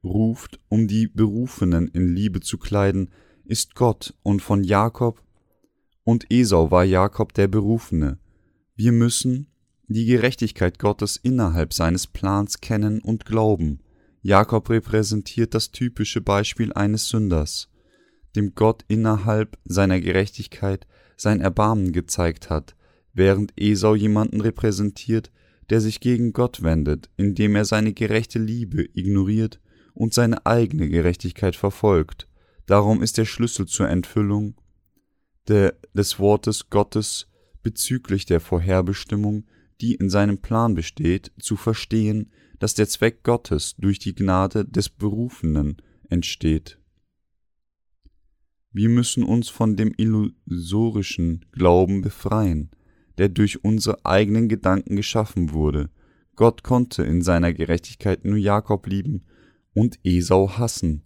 beruft, 0.02 0.58
um 0.68 0.88
die 0.88 1.06
Berufenen 1.06 1.86
in 1.86 2.14
Liebe 2.14 2.40
zu 2.40 2.58
kleiden, 2.58 3.10
ist 3.44 3.76
Gott, 3.76 4.14
und 4.24 4.42
von 4.42 4.64
Jakob 4.64 5.22
und 6.02 6.26
Esau 6.28 6.72
war 6.72 6.84
Jakob 6.84 7.34
der 7.34 7.46
Berufene. 7.46 8.18
Wir 8.74 8.90
müssen 8.90 9.46
die 9.86 10.06
Gerechtigkeit 10.06 10.80
Gottes 10.80 11.16
innerhalb 11.16 11.72
seines 11.72 12.08
Plans 12.08 12.60
kennen 12.60 13.00
und 13.00 13.24
glauben. 13.24 13.80
Jakob 14.26 14.70
repräsentiert 14.70 15.52
das 15.52 15.70
typische 15.70 16.22
Beispiel 16.22 16.72
eines 16.72 17.10
Sünders, 17.10 17.68
dem 18.34 18.54
Gott 18.54 18.82
innerhalb 18.88 19.58
seiner 19.66 20.00
Gerechtigkeit 20.00 20.86
sein 21.18 21.42
Erbarmen 21.42 21.92
gezeigt 21.92 22.48
hat, 22.48 22.74
während 23.12 23.52
Esau 23.54 23.94
jemanden 23.94 24.40
repräsentiert, 24.40 25.30
der 25.68 25.82
sich 25.82 26.00
gegen 26.00 26.32
Gott 26.32 26.62
wendet, 26.62 27.10
indem 27.18 27.54
er 27.54 27.66
seine 27.66 27.92
gerechte 27.92 28.38
Liebe 28.38 28.88
ignoriert 28.94 29.60
und 29.92 30.14
seine 30.14 30.46
eigene 30.46 30.88
Gerechtigkeit 30.88 31.54
verfolgt. 31.54 32.26
Darum 32.64 33.02
ist 33.02 33.18
der 33.18 33.26
Schlüssel 33.26 33.66
zur 33.66 33.90
Entfüllung 33.90 34.54
der, 35.48 35.74
des 35.92 36.18
Wortes 36.18 36.70
Gottes 36.70 37.28
bezüglich 37.62 38.24
der 38.24 38.40
Vorherbestimmung, 38.40 39.44
die 39.80 39.94
in 39.94 40.10
seinem 40.10 40.38
Plan 40.38 40.74
besteht, 40.74 41.32
zu 41.38 41.56
verstehen, 41.56 42.30
dass 42.58 42.74
der 42.74 42.88
Zweck 42.88 43.22
Gottes 43.22 43.74
durch 43.78 43.98
die 43.98 44.14
Gnade 44.14 44.64
des 44.64 44.88
Berufenen 44.88 45.76
entsteht. 46.08 46.78
Wir 48.72 48.88
müssen 48.88 49.22
uns 49.22 49.48
von 49.48 49.76
dem 49.76 49.94
illusorischen 49.96 51.44
Glauben 51.52 52.02
befreien, 52.02 52.70
der 53.18 53.28
durch 53.28 53.64
unsere 53.64 54.04
eigenen 54.04 54.48
Gedanken 54.48 54.96
geschaffen 54.96 55.52
wurde. 55.52 55.90
Gott 56.34 56.64
konnte 56.64 57.04
in 57.04 57.22
seiner 57.22 57.52
Gerechtigkeit 57.52 58.24
nur 58.24 58.36
Jakob 58.36 58.86
lieben 58.88 59.22
und 59.74 60.00
Esau 60.02 60.58
hassen. 60.58 61.02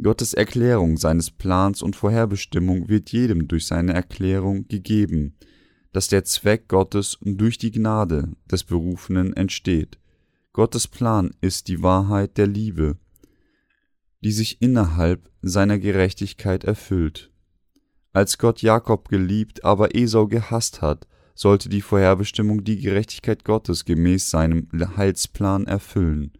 Gottes 0.00 0.34
Erklärung 0.34 0.96
seines 0.96 1.30
Plans 1.30 1.82
und 1.82 1.96
Vorherbestimmung 1.96 2.88
wird 2.88 3.10
jedem 3.10 3.46
durch 3.48 3.66
seine 3.66 3.94
Erklärung 3.94 4.66
gegeben, 4.68 5.36
dass 5.92 6.08
der 6.08 6.24
Zweck 6.24 6.68
Gottes 6.68 7.18
durch 7.22 7.58
die 7.58 7.70
Gnade 7.70 8.36
des 8.50 8.64
Berufenen 8.64 9.32
entsteht. 9.34 9.98
Gottes 10.52 10.88
Plan 10.88 11.30
ist 11.40 11.68
die 11.68 11.82
Wahrheit 11.82 12.36
der 12.36 12.46
Liebe, 12.46 12.96
die 14.22 14.32
sich 14.32 14.60
innerhalb 14.60 15.30
seiner 15.42 15.78
Gerechtigkeit 15.78 16.64
erfüllt. 16.64 17.30
Als 18.12 18.38
Gott 18.38 18.62
Jakob 18.62 19.08
geliebt, 19.08 19.64
aber 19.64 19.94
Esau 19.94 20.26
gehasst 20.26 20.82
hat, 20.82 21.06
sollte 21.34 21.68
die 21.68 21.82
Vorherbestimmung 21.82 22.64
die 22.64 22.80
Gerechtigkeit 22.80 23.44
Gottes 23.44 23.84
gemäß 23.84 24.30
seinem 24.30 24.68
Heilsplan 24.96 25.66
erfüllen. 25.66 26.32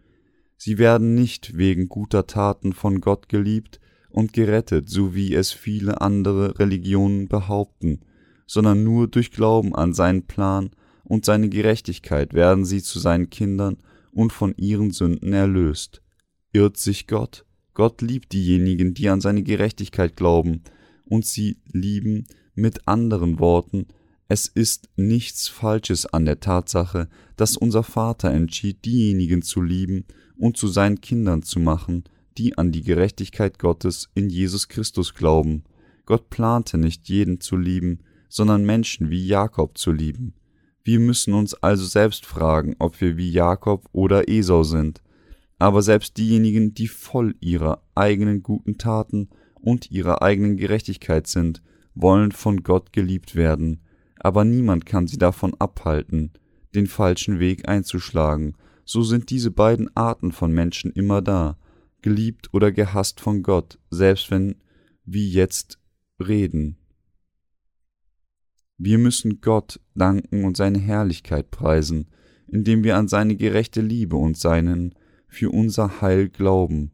Sie 0.57 0.77
werden 0.77 1.15
nicht 1.15 1.55
wegen 1.55 1.87
guter 1.87 2.27
Taten 2.27 2.73
von 2.73 2.99
Gott 2.99 3.29
geliebt 3.29 3.79
und 4.09 4.33
gerettet, 4.33 4.89
so 4.89 5.15
wie 5.15 5.33
es 5.33 5.53
viele 5.53 6.01
andere 6.01 6.59
Religionen 6.59 7.29
behaupten, 7.29 8.01
sondern 8.49 8.83
nur 8.83 9.07
durch 9.07 9.29
Glauben 9.29 9.75
an 9.75 9.93
seinen 9.93 10.23
Plan 10.23 10.71
und 11.03 11.23
seine 11.23 11.49
Gerechtigkeit 11.49 12.33
werden 12.33 12.65
sie 12.65 12.81
zu 12.81 12.97
seinen 12.97 13.29
Kindern 13.29 13.77
und 14.11 14.33
von 14.33 14.55
ihren 14.57 14.89
Sünden 14.89 15.33
erlöst. 15.33 16.01
Irrt 16.51 16.77
sich 16.77 17.05
Gott? 17.05 17.45
Gott 17.75 18.01
liebt 18.01 18.33
diejenigen, 18.33 18.95
die 18.95 19.07
an 19.07 19.21
seine 19.21 19.43
Gerechtigkeit 19.43 20.15
glauben, 20.15 20.63
und 21.05 21.27
sie 21.27 21.59
lieben 21.71 22.25
mit 22.55 22.87
anderen 22.87 23.37
Worten, 23.39 23.85
es 24.27 24.47
ist 24.47 24.89
nichts 24.95 25.47
Falsches 25.47 26.07
an 26.07 26.25
der 26.25 26.39
Tatsache, 26.39 27.07
dass 27.35 27.55
unser 27.55 27.83
Vater 27.83 28.31
entschied, 28.31 28.83
diejenigen 28.83 29.43
zu 29.43 29.61
lieben 29.61 30.05
und 30.37 30.57
zu 30.57 30.67
seinen 30.67 31.01
Kindern 31.01 31.43
zu 31.43 31.59
machen, 31.59 32.03
die 32.39 32.57
an 32.57 32.71
die 32.71 32.83
Gerechtigkeit 32.83 33.59
Gottes 33.59 34.09
in 34.15 34.31
Jesus 34.31 34.69
Christus 34.69 35.13
glauben. 35.13 35.65
Gott 36.07 36.31
plante 36.31 36.79
nicht 36.79 37.09
jeden 37.09 37.41
zu 37.41 37.55
lieben, 37.55 37.99
sondern 38.29 38.65
Menschen 38.65 39.09
wie 39.09 39.27
Jakob 39.27 39.77
zu 39.77 39.91
lieben. 39.91 40.33
Wir 40.83 40.99
müssen 40.99 41.33
uns 41.33 41.53
also 41.55 41.85
selbst 41.85 42.25
fragen, 42.25 42.75
ob 42.79 43.01
wir 43.01 43.17
wie 43.17 43.29
Jakob 43.29 43.89
oder 43.91 44.29
Esau 44.29 44.63
sind. 44.63 45.01
Aber 45.57 45.81
selbst 45.81 46.17
diejenigen, 46.17 46.73
die 46.73 46.87
voll 46.87 47.35
ihrer 47.41 47.83
eigenen 47.95 48.43
guten 48.43 48.77
Taten 48.77 49.29
und 49.55 49.91
ihrer 49.91 50.21
eigenen 50.21 50.55
Gerechtigkeit 50.55 51.27
sind, 51.27 51.61
wollen 51.95 52.31
von 52.31 52.63
Gott 52.63 52.93
geliebt 52.93 53.35
werden, 53.35 53.81
aber 54.19 54.45
niemand 54.45 54.85
kann 54.85 55.07
sie 55.07 55.17
davon 55.17 55.53
abhalten, 55.59 56.31
den 56.75 56.87
falschen 56.87 57.39
Weg 57.39 57.67
einzuschlagen, 57.67 58.55
so 58.85 59.03
sind 59.03 59.29
diese 59.29 59.51
beiden 59.51 59.95
Arten 59.95 60.31
von 60.31 60.51
Menschen 60.51 60.91
immer 60.91 61.21
da, 61.21 61.57
geliebt 62.01 62.49
oder 62.53 62.71
gehasst 62.71 63.19
von 63.19 63.43
Gott, 63.43 63.79
selbst 63.89 64.31
wenn 64.31 64.55
wie 65.05 65.29
jetzt 65.29 65.79
reden. 66.19 66.78
Wir 68.81 68.97
müssen 68.97 69.41
Gott 69.41 69.81
danken 69.93 70.45
und 70.45 70.55
seine 70.55 70.79
Herrlichkeit 70.79 71.51
preisen, 71.51 72.07
indem 72.47 72.85
wir 72.85 72.95
an 72.95 73.09
seine 73.09 73.35
gerechte 73.35 73.81
Liebe 73.81 74.15
und 74.15 74.37
seinen 74.37 74.95
für 75.27 75.51
unser 75.51 75.99
Heil 75.99 76.29
glauben. 76.29 76.91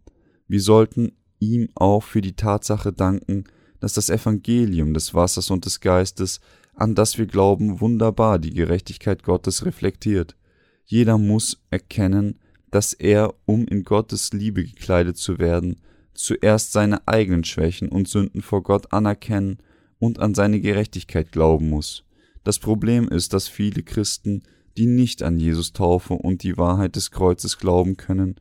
Wir 0.48 0.62
sollten 0.62 1.12
ihm 1.40 1.70
auch 1.76 2.02
für 2.02 2.22
die 2.22 2.36
Tatsache 2.36 2.92
danken, 2.92 3.44
dass 3.80 3.94
das 3.94 4.10
Evangelium 4.10 4.96
des 4.96 5.14
Wassers 5.14 5.52
und 5.52 5.66
des 5.66 5.80
Geistes 5.80 6.40
an 6.74 6.96
das 6.96 7.20
wir 7.20 7.28
glauben, 7.28 7.80
wunderbar 7.80 8.40
die 8.40 8.54
Gerechtigkeit 8.54 9.22
Gottes 9.22 9.64
reflektiert. 9.64 10.36
Jeder 10.86 11.20
muss 11.20 11.62
erkennen, 11.70 12.40
dass 12.72 12.94
er, 12.94 13.36
um 13.46 13.68
in 13.68 13.84
Gottes 13.84 14.34
Liebe 14.34 14.64
gekleidet 14.64 15.18
zu 15.18 15.38
werden, 15.38 15.80
zuerst 16.16 16.72
seine 16.72 17.08
eigenen 17.08 17.44
Schwächen 17.44 17.90
und 17.90 18.08
Sünden 18.08 18.42
vor 18.42 18.64
Gott 18.64 18.92
anerkennen 18.92 19.60
und 20.06 20.20
an 20.20 20.36
seine 20.36 20.62
Gerechtigkeit 20.62 21.32
glauben 21.32 21.70
muss. 21.70 22.04
Das 22.44 22.60
Problem 22.60 23.08
ist, 23.08 23.34
dass 23.34 23.48
viele 23.48 23.84
Christen, 23.84 24.44
die 24.78 24.86
nicht 24.86 25.24
an 25.24 25.40
Jesus 25.40 25.74
Taufe 25.74 26.14
und 26.14 26.44
die 26.44 26.58
Wahrheit 26.58 26.96
des 26.96 27.12
Kreuzes 27.12 27.58
glauben 27.58 27.98
können, 27.98 28.36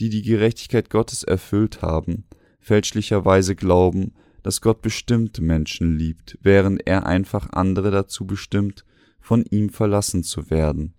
die 0.00 0.10
die 0.10 0.22
Gerechtigkeit 0.22 0.90
Gottes 0.90 1.24
erfüllt 1.24 1.82
haben, 1.82 2.24
fälschlicherweise 2.60 3.56
glauben, 3.56 4.12
dass 4.42 4.60
Gott 4.60 4.80
bestimmte 4.80 5.42
Menschen 5.42 5.98
liebt, 5.98 6.38
während 6.40 6.86
er 6.86 7.06
einfach 7.06 7.50
andere 7.50 7.90
dazu 7.90 8.26
bestimmt, 8.26 8.84
von 9.20 9.44
ihm 9.44 9.70
verlassen 9.70 10.22
zu 10.22 10.50
werden. 10.50 10.94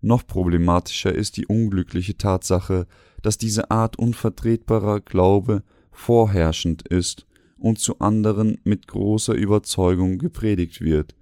Noch 0.00 0.26
problematischer 0.26 1.12
ist 1.12 1.36
die 1.36 1.46
unglückliche 1.46 2.16
Tatsache, 2.16 2.86
dass 3.22 3.38
diese 3.38 3.70
Art 3.70 3.98
unvertretbarer 3.98 5.00
Glaube 5.00 5.64
vorherrschend 5.90 6.86
ist 6.86 7.26
und 7.64 7.78
zu 7.78 7.98
anderen 7.98 8.58
mit 8.64 8.86
großer 8.86 9.32
Überzeugung 9.32 10.18
gepredigt 10.18 10.82
wird. 10.82 11.14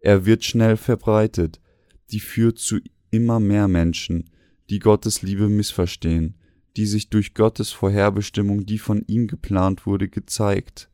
Er 0.00 0.26
wird 0.26 0.44
schnell 0.44 0.76
verbreitet, 0.76 1.62
die 2.10 2.20
führt 2.20 2.58
zu 2.58 2.80
immer 3.10 3.40
mehr 3.40 3.68
Menschen, 3.68 4.28
die 4.68 4.80
Gottes 4.80 5.22
Liebe 5.22 5.48
missverstehen, 5.48 6.36
die 6.76 6.84
sich 6.84 7.08
durch 7.08 7.32
Gottes 7.32 7.72
Vorherbestimmung, 7.72 8.66
die 8.66 8.78
von 8.78 9.02
ihm 9.06 9.28
geplant 9.28 9.86
wurde, 9.86 10.08
gezeigt 10.08 10.90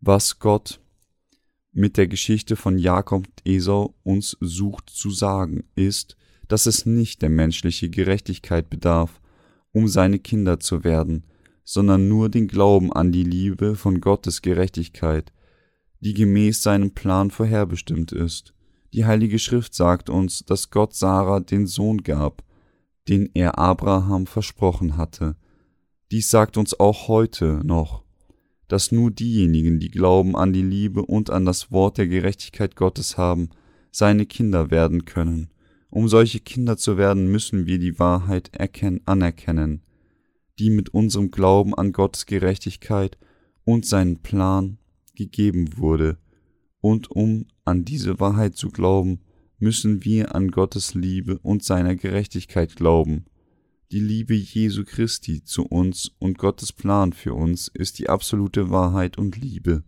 was 0.00 0.40
Gott 0.40 0.80
mit 1.72 1.96
der 1.96 2.08
Geschichte 2.08 2.56
von 2.56 2.76
Jakob 2.76 3.26
und 3.26 3.46
Esau 3.46 3.94
uns 4.02 4.36
sucht 4.40 4.90
zu 4.90 5.10
sagen, 5.10 5.64
ist, 5.76 6.16
dass 6.48 6.66
es 6.66 6.86
nicht 6.86 7.22
der 7.22 7.30
menschliche 7.30 7.88
Gerechtigkeit 7.88 8.68
bedarf, 8.68 9.20
um 9.70 9.86
seine 9.86 10.18
Kinder 10.18 10.58
zu 10.58 10.82
werden, 10.82 11.24
sondern 11.64 12.08
nur 12.08 12.28
den 12.28 12.46
Glauben 12.46 12.92
an 12.92 13.10
die 13.10 13.24
Liebe 13.24 13.74
von 13.74 14.00
Gottes 14.00 14.42
Gerechtigkeit, 14.42 15.32
die 16.00 16.14
gemäß 16.14 16.62
seinem 16.62 16.92
Plan 16.92 17.30
vorherbestimmt 17.30 18.12
ist. 18.12 18.54
Die 18.92 19.06
Heilige 19.06 19.38
Schrift 19.38 19.74
sagt 19.74 20.10
uns, 20.10 20.44
dass 20.44 20.70
Gott 20.70 20.94
Sarah 20.94 21.40
den 21.40 21.66
Sohn 21.66 22.02
gab, 22.02 22.44
den 23.08 23.30
er 23.34 23.58
Abraham 23.58 24.26
versprochen 24.26 24.96
hatte. 24.96 25.36
Dies 26.10 26.30
sagt 26.30 26.56
uns 26.56 26.78
auch 26.78 27.08
heute 27.08 27.60
noch, 27.64 28.04
dass 28.68 28.92
nur 28.92 29.10
diejenigen, 29.10 29.80
die 29.80 29.90
Glauben 29.90 30.36
an 30.36 30.52
die 30.52 30.62
Liebe 30.62 31.04
und 31.04 31.30
an 31.30 31.44
das 31.44 31.72
Wort 31.72 31.98
der 31.98 32.06
Gerechtigkeit 32.06 32.76
Gottes 32.76 33.18
haben, 33.18 33.50
seine 33.90 34.26
Kinder 34.26 34.70
werden 34.70 35.04
können. 35.04 35.50
Um 35.90 36.08
solche 36.08 36.40
Kinder 36.40 36.76
zu 36.76 36.96
werden, 36.96 37.30
müssen 37.30 37.66
wir 37.66 37.78
die 37.78 37.98
Wahrheit 37.98 38.50
anerkennen, 39.06 39.82
die 40.58 40.70
mit 40.70 40.90
unserem 40.90 41.30
Glauben 41.30 41.74
an 41.74 41.92
Gottes 41.92 42.26
Gerechtigkeit 42.26 43.18
und 43.64 43.86
seinen 43.86 44.22
Plan 44.22 44.78
gegeben 45.14 45.76
wurde. 45.76 46.18
Und 46.80 47.10
um 47.10 47.46
an 47.64 47.84
diese 47.84 48.20
Wahrheit 48.20 48.56
zu 48.56 48.70
glauben, 48.70 49.20
müssen 49.58 50.04
wir 50.04 50.34
an 50.34 50.50
Gottes 50.50 50.94
Liebe 50.94 51.38
und 51.38 51.62
seiner 51.62 51.96
Gerechtigkeit 51.96 52.76
glauben. 52.76 53.24
Die 53.90 54.00
Liebe 54.00 54.34
Jesu 54.34 54.84
Christi 54.84 55.44
zu 55.44 55.64
uns 55.66 56.12
und 56.18 56.38
Gottes 56.38 56.72
Plan 56.72 57.12
für 57.12 57.34
uns 57.34 57.68
ist 57.68 57.98
die 57.98 58.08
absolute 58.08 58.70
Wahrheit 58.70 59.18
und 59.18 59.36
Liebe, 59.36 59.84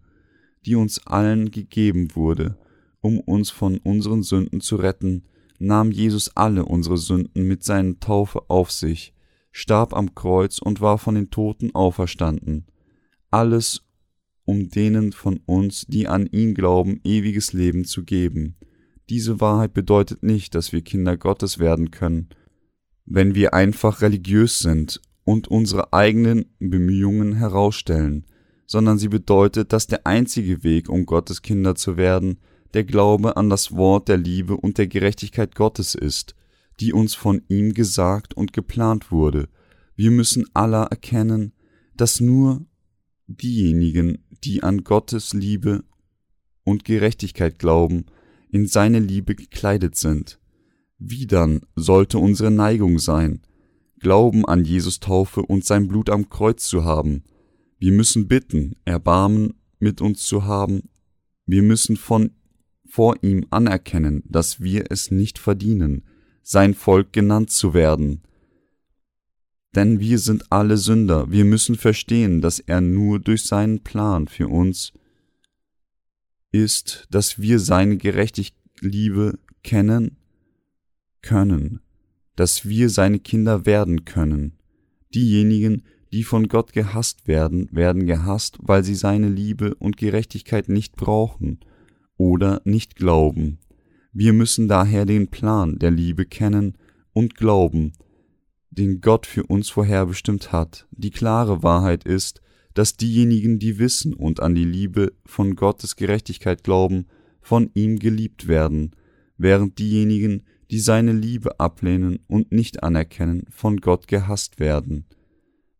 die 0.64 0.76
uns 0.76 1.06
allen 1.06 1.50
gegeben 1.50 2.14
wurde, 2.14 2.56
um 3.00 3.20
uns 3.20 3.50
von 3.50 3.78
unseren 3.78 4.22
Sünden 4.22 4.60
zu 4.60 4.76
retten, 4.76 5.24
nahm 5.58 5.90
Jesus 5.90 6.36
alle 6.36 6.64
unsere 6.64 6.98
Sünden 6.98 7.46
mit 7.46 7.64
seiner 7.64 7.98
Taufe 7.98 8.48
auf 8.48 8.70
sich, 8.70 9.14
starb 9.56 9.94
am 9.94 10.14
Kreuz 10.14 10.58
und 10.58 10.82
war 10.82 10.98
von 10.98 11.14
den 11.14 11.30
Toten 11.30 11.74
auferstanden. 11.74 12.66
Alles, 13.30 13.86
um 14.44 14.68
denen 14.68 15.12
von 15.12 15.40
uns, 15.46 15.86
die 15.88 16.08
an 16.08 16.26
ihn 16.26 16.52
glauben, 16.54 17.00
ewiges 17.04 17.54
Leben 17.54 17.86
zu 17.86 18.04
geben. 18.04 18.56
Diese 19.08 19.40
Wahrheit 19.40 19.72
bedeutet 19.72 20.22
nicht, 20.22 20.54
dass 20.54 20.74
wir 20.74 20.82
Kinder 20.82 21.16
Gottes 21.16 21.58
werden 21.58 21.90
können, 21.90 22.28
wenn 23.06 23.34
wir 23.34 23.54
einfach 23.54 24.02
religiös 24.02 24.58
sind 24.58 25.00
und 25.24 25.48
unsere 25.48 25.90
eigenen 25.94 26.54
Bemühungen 26.58 27.32
herausstellen, 27.32 28.26
sondern 28.66 28.98
sie 28.98 29.08
bedeutet, 29.08 29.72
dass 29.72 29.86
der 29.86 30.06
einzige 30.06 30.64
Weg, 30.64 30.90
um 30.90 31.06
Gottes 31.06 31.40
Kinder 31.40 31.74
zu 31.74 31.96
werden, 31.96 32.40
der 32.74 32.84
Glaube 32.84 33.38
an 33.38 33.48
das 33.48 33.74
Wort 33.74 34.08
der 34.08 34.18
Liebe 34.18 34.54
und 34.54 34.76
der 34.76 34.86
Gerechtigkeit 34.86 35.54
Gottes 35.54 35.94
ist, 35.94 36.34
die 36.80 36.92
uns 36.92 37.14
von 37.14 37.42
ihm 37.48 37.74
gesagt 37.74 38.34
und 38.34 38.52
geplant 38.52 39.10
wurde. 39.10 39.48
Wir 39.94 40.10
müssen 40.10 40.44
alle 40.54 40.86
erkennen, 40.90 41.52
dass 41.96 42.20
nur 42.20 42.66
diejenigen, 43.26 44.18
die 44.44 44.62
an 44.62 44.84
Gottes 44.84 45.32
Liebe 45.32 45.84
und 46.64 46.84
Gerechtigkeit 46.84 47.58
glauben, 47.58 48.06
in 48.50 48.66
seine 48.66 49.00
Liebe 49.00 49.34
gekleidet 49.34 49.96
sind. 49.96 50.38
Wie 50.98 51.26
dann 51.26 51.62
sollte 51.74 52.18
unsere 52.18 52.50
Neigung 52.50 52.98
sein, 52.98 53.40
Glauben 53.98 54.44
an 54.44 54.64
Jesus 54.64 55.00
Taufe 55.00 55.42
und 55.42 55.64
sein 55.64 55.88
Blut 55.88 56.10
am 56.10 56.28
Kreuz 56.28 56.68
zu 56.68 56.84
haben. 56.84 57.24
Wir 57.78 57.92
müssen 57.92 58.28
bitten, 58.28 58.76
Erbarmen 58.84 59.54
mit 59.78 60.00
uns 60.00 60.24
zu 60.26 60.44
haben. 60.44 60.90
Wir 61.46 61.62
müssen 61.62 61.96
von 61.96 62.30
vor 62.88 63.16
ihm 63.22 63.46
anerkennen, 63.50 64.22
dass 64.26 64.60
wir 64.60 64.90
es 64.90 65.10
nicht 65.10 65.38
verdienen, 65.38 66.04
sein 66.48 66.74
Volk 66.74 67.12
genannt 67.12 67.50
zu 67.50 67.74
werden. 67.74 68.22
Denn 69.74 69.98
wir 69.98 70.20
sind 70.20 70.52
alle 70.52 70.76
Sünder, 70.76 71.28
wir 71.32 71.44
müssen 71.44 71.74
verstehen, 71.74 72.40
dass 72.40 72.60
er 72.60 72.80
nur 72.80 73.18
durch 73.18 73.42
seinen 73.42 73.80
Plan 73.82 74.28
für 74.28 74.46
uns 74.46 74.92
ist, 76.52 77.08
dass 77.10 77.40
wir 77.40 77.58
seine 77.58 77.96
gerechtige 77.96 78.52
Liebe 78.80 79.40
kennen 79.64 80.18
können, 81.20 81.80
dass 82.36 82.68
wir 82.68 82.90
seine 82.90 83.18
Kinder 83.18 83.66
werden 83.66 84.04
können. 84.04 84.52
Diejenigen, 85.16 85.82
die 86.12 86.22
von 86.22 86.46
Gott 86.46 86.72
gehasst 86.72 87.26
werden, 87.26 87.68
werden 87.72 88.06
gehasst, 88.06 88.58
weil 88.60 88.84
sie 88.84 88.94
seine 88.94 89.28
Liebe 89.28 89.74
und 89.74 89.96
Gerechtigkeit 89.96 90.68
nicht 90.68 90.94
brauchen 90.94 91.58
oder 92.16 92.62
nicht 92.64 92.94
glauben. 92.94 93.58
Wir 94.18 94.32
müssen 94.32 94.66
daher 94.66 95.04
den 95.04 95.28
Plan 95.28 95.78
der 95.78 95.90
Liebe 95.90 96.24
kennen 96.24 96.78
und 97.12 97.34
glauben, 97.34 97.92
den 98.70 99.02
Gott 99.02 99.26
für 99.26 99.44
uns 99.44 99.68
vorherbestimmt 99.68 100.52
hat. 100.52 100.86
Die 100.90 101.10
klare 101.10 101.62
Wahrheit 101.62 102.04
ist, 102.04 102.40
dass 102.72 102.96
diejenigen, 102.96 103.58
die 103.58 103.78
wissen 103.78 104.14
und 104.14 104.40
an 104.40 104.54
die 104.54 104.64
Liebe 104.64 105.12
von 105.26 105.54
Gottes 105.54 105.96
Gerechtigkeit 105.96 106.64
glauben, 106.64 107.08
von 107.42 107.70
ihm 107.74 107.98
geliebt 107.98 108.48
werden, 108.48 108.92
während 109.36 109.78
diejenigen, 109.78 110.44
die 110.70 110.80
seine 110.80 111.12
Liebe 111.12 111.60
ablehnen 111.60 112.20
und 112.26 112.52
nicht 112.52 112.82
anerkennen, 112.82 113.44
von 113.50 113.82
Gott 113.82 114.08
gehasst 114.08 114.58
werden. 114.58 115.04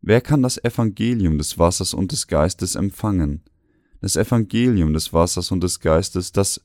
Wer 0.03 0.21
kann 0.21 0.43
das 0.43 0.63
Evangelium 0.63 1.39
des 1.39 1.59
Wassers 1.59 1.95
und 1.95 2.13
des 2.13 2.27
Geistes 2.27 2.75
empfangen? 2.75 3.41
Das 4.03 4.15
Evangelium 4.15 4.93
des 4.93 5.15
Wassers 5.15 5.53
und 5.53 5.63
des 5.63 5.81
Geistes, 5.81 6.33
das 6.33 6.61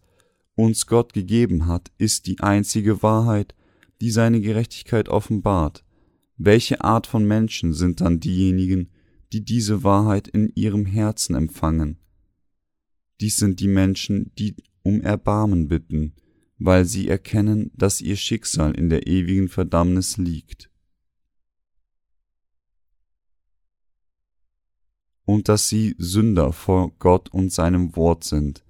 uns 0.62 0.86
Gott 0.86 1.13
gegeben 1.13 1.65
hat, 1.65 1.91
ist 1.97 2.28
die 2.28 2.39
einzige 2.39 3.02
Wahrheit, 3.02 3.56
die 4.00 4.12
seine 4.12 4.41
Gerechtigkeit 4.41 5.10
offenbart. 5.10 5.84
Welche 6.38 6.84
Art 6.84 7.08
von 7.08 7.26
Menschen 7.26 7.74
sind 7.74 8.02
dann 8.02 8.19
diejenigen, 8.19 8.89
die 9.34 9.43
diese 9.43 9.84
Wahrheit 9.84 10.28
in 10.28 10.52
ihrem 10.54 10.86
Herzen 10.86 11.36
empfangen? 11.36 11.97
Dies 13.21 13.38
sind 13.38 13.60
die 13.60 13.67
Menschen, 13.67 14.32
die 14.38 14.56
um 14.84 15.02
Erbarmen 15.02 15.67
bitten, 15.67 16.13
weil 16.60 16.86
sie 16.86 17.08
erkennen, 17.08 17.71
dass 17.76 18.00
ihr 18.00 18.15
Schicksal 18.15 18.76
in 18.76 18.89
der 18.89 19.08
ewigen 19.08 19.50
Verdammnis 19.50 20.17
liegt. 20.17 20.69
Und 25.26 25.50
dass 25.50 25.69
sie 25.69 25.95
Sünder 25.97 26.54
vor 26.54 26.91
Gott 27.00 27.30
und 27.30 27.52
seinem 27.52 27.95
Wort 27.95 28.24
sind. 28.24 28.63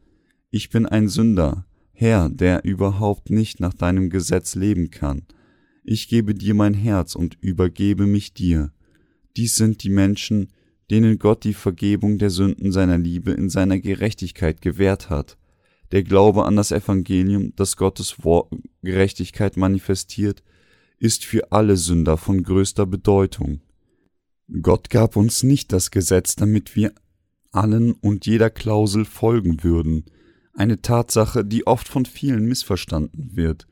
Ich 0.52 0.70
bin 0.70 0.86
ein 0.86 1.10
Sünder, 1.10 1.66
Herr, 2.02 2.30
der 2.30 2.66
überhaupt 2.66 3.30
nicht 3.30 3.60
nach 3.60 3.76
deinem 3.76 4.10
Gesetz 4.10 4.56
leben 4.56 4.90
kann. 4.90 5.22
Ich 5.84 6.08
gebe 6.08 6.34
dir 6.34 6.56
mein 6.56 6.74
Herz 6.74 7.14
und 7.14 7.38
übergebe 7.42 8.08
mich 8.08 8.34
dir. 8.34 8.72
Dies 9.38 9.56
sind 9.56 9.84
die 9.84 9.92
Menschen, 9.92 10.48
denen 10.90 11.20
Gott 11.20 11.44
die 11.44 11.54
Vergebung 11.54 12.18
der 12.18 12.32
Sünden 12.32 12.72
seiner 12.72 12.98
Liebe 12.98 13.34
in 13.34 13.52
seiner 13.52 13.78
Gerechtigkeit 13.78 14.64
gewährt 14.64 15.12
hat. 15.12 15.38
Der 15.92 16.02
Glaube 16.02 16.46
an 16.46 16.56
das 16.56 16.72
Evangelium, 16.72 17.54
das 17.56 17.78
Gottes 17.78 18.18
Gerechtigkeit 18.82 19.56
manifestiert, 19.56 20.42
ist 20.98 21.24
für 21.24 21.52
alle 21.52 21.78
Sünder 21.78 22.18
von 22.18 22.42
größter 22.42 22.88
Bedeutung. 22.88 23.62
Gott 24.64 24.90
gab 24.90 25.18
uns 25.18 25.44
nicht 25.44 25.72
das 25.72 25.92
Gesetz, 25.92 26.36
damit 26.36 26.76
wir 26.76 26.94
allen 27.52 27.92
und 27.92 28.26
jeder 28.26 28.50
Klausel 28.50 29.06
folgen 29.06 29.64
würden, 29.64 30.06
eine 30.54 30.82
Tatsache, 30.82 31.46
die 31.46 31.68
oft 31.68 31.88
von 31.88 32.06
vielen 32.06 32.46
missverstanden 32.46 33.36
wird. 33.36 33.68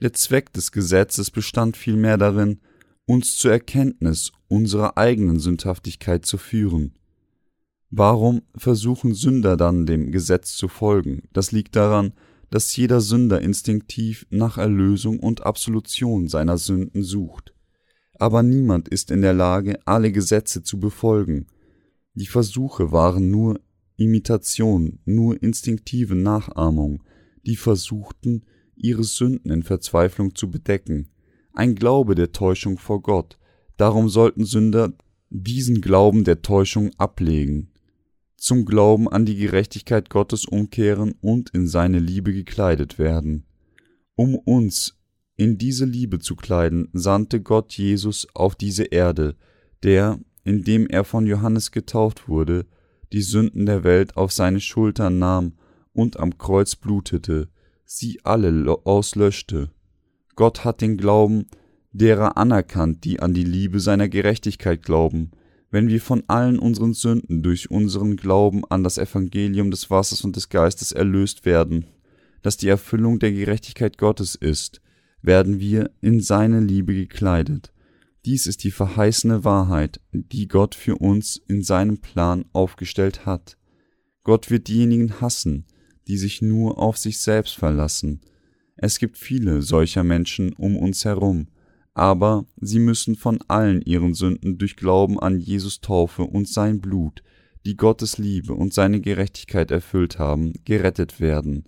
Der 0.00 0.12
Zweck 0.12 0.52
des 0.52 0.72
Gesetzes 0.72 1.30
bestand 1.30 1.76
vielmehr 1.76 2.18
darin, 2.18 2.60
uns 3.06 3.36
zur 3.36 3.52
Erkenntnis 3.52 4.32
unserer 4.48 4.96
eigenen 4.96 5.38
Sündhaftigkeit 5.38 6.26
zu 6.26 6.38
führen. 6.38 6.94
Warum 7.90 8.42
versuchen 8.56 9.14
Sünder 9.14 9.56
dann 9.56 9.86
dem 9.86 10.10
Gesetz 10.10 10.56
zu 10.56 10.68
folgen? 10.68 11.22
Das 11.32 11.52
liegt 11.52 11.76
daran, 11.76 12.12
dass 12.50 12.74
jeder 12.76 13.00
Sünder 13.00 13.40
instinktiv 13.40 14.26
nach 14.30 14.58
Erlösung 14.58 15.20
und 15.20 15.44
Absolution 15.44 16.28
seiner 16.28 16.58
Sünden 16.58 17.02
sucht. 17.02 17.54
Aber 18.18 18.42
niemand 18.42 18.88
ist 18.88 19.10
in 19.10 19.22
der 19.22 19.32
Lage, 19.32 19.78
alle 19.84 20.12
Gesetze 20.12 20.62
zu 20.62 20.78
befolgen. 20.78 21.46
Die 22.14 22.26
Versuche 22.26 22.92
waren 22.92 23.30
nur 23.30 23.60
Imitation, 23.96 24.98
nur 25.04 25.42
instinktive 25.42 26.14
Nachahmung, 26.14 27.02
die 27.46 27.56
versuchten, 27.56 28.44
ihre 28.76 29.04
Sünden 29.04 29.52
in 29.52 29.62
Verzweiflung 29.62 30.34
zu 30.34 30.50
bedecken, 30.50 31.08
ein 31.52 31.76
Glaube 31.76 32.14
der 32.14 32.32
Täuschung 32.32 32.78
vor 32.78 33.02
Gott, 33.02 33.38
darum 33.76 34.08
sollten 34.08 34.44
Sünder 34.44 34.92
diesen 35.30 35.80
Glauben 35.80 36.24
der 36.24 36.42
Täuschung 36.42 36.90
ablegen, 36.96 37.70
zum 38.36 38.64
Glauben 38.64 39.08
an 39.08 39.24
die 39.24 39.36
Gerechtigkeit 39.36 40.10
Gottes 40.10 40.44
umkehren 40.44 41.14
und 41.20 41.50
in 41.50 41.66
seine 41.66 41.98
Liebe 41.98 42.32
gekleidet 42.32 42.98
werden. 42.98 43.44
Um 44.16 44.34
uns 44.34 44.98
in 45.36 45.58
diese 45.58 45.84
Liebe 45.84 46.18
zu 46.18 46.36
kleiden, 46.36 46.88
sandte 46.92 47.40
Gott 47.40 47.72
Jesus 47.72 48.26
auf 48.34 48.54
diese 48.54 48.84
Erde, 48.84 49.36
der, 49.82 50.20
indem 50.44 50.86
er 50.86 51.04
von 51.04 51.26
Johannes 51.26 51.72
getauft 51.72 52.28
wurde, 52.28 52.66
die 53.12 53.22
Sünden 53.22 53.66
der 53.66 53.84
Welt 53.84 54.16
auf 54.16 54.32
seine 54.32 54.60
Schultern 54.60 55.18
nahm 55.18 55.54
und 55.92 56.18
am 56.18 56.38
Kreuz 56.38 56.76
blutete, 56.76 57.48
sie 57.84 58.20
alle 58.24 58.78
auslöschte. 58.84 59.70
Gott 60.36 60.64
hat 60.64 60.80
den 60.80 60.96
Glauben 60.96 61.46
derer 61.92 62.36
anerkannt, 62.36 63.04
die 63.04 63.20
an 63.20 63.34
die 63.34 63.44
Liebe 63.44 63.80
seiner 63.80 64.08
Gerechtigkeit 64.08 64.82
glauben, 64.82 65.30
wenn 65.70 65.88
wir 65.88 66.00
von 66.00 66.22
allen 66.28 66.58
unseren 66.58 66.94
Sünden 66.94 67.42
durch 67.42 67.70
unseren 67.70 68.16
Glauben 68.16 68.64
an 68.64 68.84
das 68.84 68.98
Evangelium 68.98 69.70
des 69.70 69.90
Wassers 69.90 70.24
und 70.24 70.36
des 70.36 70.48
Geistes 70.48 70.92
erlöst 70.92 71.44
werden, 71.44 71.86
das 72.42 72.56
die 72.56 72.68
Erfüllung 72.68 73.18
der 73.18 73.32
Gerechtigkeit 73.32 73.98
Gottes 73.98 74.34
ist, 74.34 74.80
werden 75.22 75.58
wir 75.58 75.90
in 76.00 76.20
seine 76.20 76.60
Liebe 76.60 76.94
gekleidet. 76.94 77.73
Dies 78.24 78.46
ist 78.46 78.64
die 78.64 78.70
verheißene 78.70 79.44
Wahrheit, 79.44 80.00
die 80.12 80.48
Gott 80.48 80.74
für 80.74 80.96
uns 80.96 81.42
in 81.46 81.62
seinem 81.62 81.98
Plan 81.98 82.46
aufgestellt 82.52 83.26
hat. 83.26 83.58
Gott 84.22 84.50
wird 84.50 84.68
diejenigen 84.68 85.20
hassen, 85.20 85.66
die 86.08 86.16
sich 86.16 86.40
nur 86.40 86.78
auf 86.78 86.96
sich 86.96 87.18
selbst 87.18 87.56
verlassen. 87.56 88.20
Es 88.76 88.98
gibt 88.98 89.18
viele 89.18 89.60
solcher 89.60 90.04
Menschen 90.04 90.54
um 90.54 90.76
uns 90.76 91.04
herum, 91.04 91.48
aber 91.92 92.46
sie 92.60 92.78
müssen 92.78 93.14
von 93.14 93.40
allen 93.46 93.82
ihren 93.82 94.14
Sünden 94.14 94.56
durch 94.58 94.76
Glauben 94.76 95.20
an 95.20 95.38
Jesus 95.38 95.80
Taufe 95.80 96.22
und 96.22 96.48
sein 96.48 96.80
Blut, 96.80 97.22
die 97.66 97.76
Gottes 97.76 98.18
Liebe 98.18 98.54
und 98.54 98.72
seine 98.72 99.00
Gerechtigkeit 99.00 99.70
erfüllt 99.70 100.18
haben, 100.18 100.54
gerettet 100.64 101.20
werden. 101.20 101.64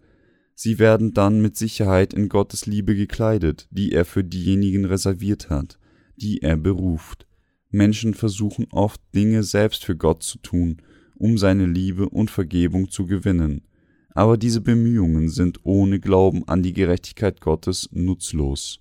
Sie 0.55 0.79
werden 0.79 1.13
dann 1.13 1.43
mit 1.43 1.57
Sicherheit 1.57 2.15
in 2.15 2.31
Gottes 2.31 2.65
Liebe 2.65 2.97
gekleidet, 2.97 3.69
die 3.71 3.93
er 3.93 4.07
für 4.07 4.25
diejenigen 4.25 4.87
reserviert 4.87 5.51
hat, 5.51 5.79
die 6.17 6.43
er 6.43 6.57
beruft. 6.57 7.27
Menschen 7.71 8.15
versuchen 8.15 8.67
oft 8.71 9.01
Dinge 9.15 9.43
selbst 9.43 9.85
für 9.85 9.97
Gott 9.97 10.23
zu 10.23 10.39
tun, 10.39 10.83
um 11.17 11.39
seine 11.39 11.67
Liebe 11.67 12.09
und 12.09 12.31
Vergebung 12.31 12.91
zu 12.91 13.07
gewinnen, 13.07 13.63
aber 14.11 14.39
diese 14.39 14.61
Bemühungen 14.61 15.29
sind 15.29 15.61
ohne 15.65 16.01
Glauben 16.01 16.47
an 16.49 16.63
die 16.63 16.73
Gerechtigkeit 16.73 17.41
Gottes 17.41 17.89
nutzlos. 17.93 18.81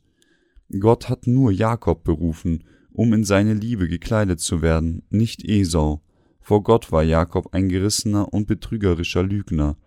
Gott 0.79 1.09
hat 1.09 1.27
nur 1.27 1.51
Jakob 1.51 2.03
berufen, 2.03 2.63
um 2.91 3.13
in 3.13 3.25
seine 3.25 3.53
Liebe 3.53 3.87
gekleidet 3.87 4.39
zu 4.39 4.61
werden, 4.61 5.03
nicht 5.09 5.43
Esau. 5.43 6.01
Vor 6.39 6.63
Gott 6.63 6.91
war 6.91 7.03
Jakob 7.03 7.53
ein 7.53 7.67
gerissener 7.69 8.33
und 8.33 8.47
betrügerischer 8.47 9.23
Lügner, 9.23 9.77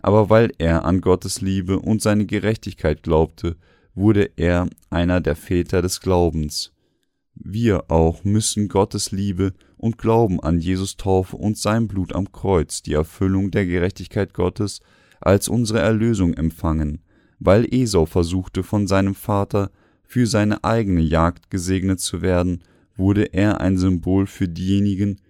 aber 0.00 0.30
weil 0.30 0.52
er 0.58 0.84
an 0.84 1.00
Gottes 1.00 1.40
Liebe 1.40 1.78
und 1.78 2.02
seine 2.02 2.26
Gerechtigkeit 2.26 3.02
glaubte, 3.02 3.56
wurde 3.94 4.30
er 4.36 4.68
einer 4.90 5.20
der 5.20 5.36
Väter 5.36 5.82
des 5.82 6.00
Glaubens. 6.00 6.72
Wir 7.40 7.90
auch 7.90 8.24
müssen 8.24 8.68
Gottes 8.68 9.12
Liebe 9.12 9.52
und 9.76 9.96
Glauben 9.96 10.40
an 10.40 10.58
Jesus 10.58 10.96
Taufe 10.96 11.36
und 11.36 11.56
sein 11.56 11.86
Blut 11.86 12.12
am 12.14 12.32
Kreuz, 12.32 12.82
die 12.82 12.94
Erfüllung 12.94 13.50
der 13.52 13.64
Gerechtigkeit 13.64 14.34
Gottes, 14.34 14.80
als 15.20 15.48
unsere 15.48 15.78
Erlösung 15.78 16.34
empfangen, 16.34 17.00
weil 17.38 17.72
Esau 17.72 18.06
versuchte 18.06 18.62
von 18.62 18.86
seinem 18.86 19.14
Vater 19.14 19.70
für 20.02 20.26
seine 20.26 20.64
eigene 20.64 21.00
Jagd 21.00 21.50
gesegnet 21.50 22.00
zu 22.00 22.22
werden, 22.22 22.64
wurde 22.96 23.32
er 23.32 23.60
ein 23.60 23.78
Symbol 23.78 24.26
für 24.26 24.48
diejenigen, 24.48 25.20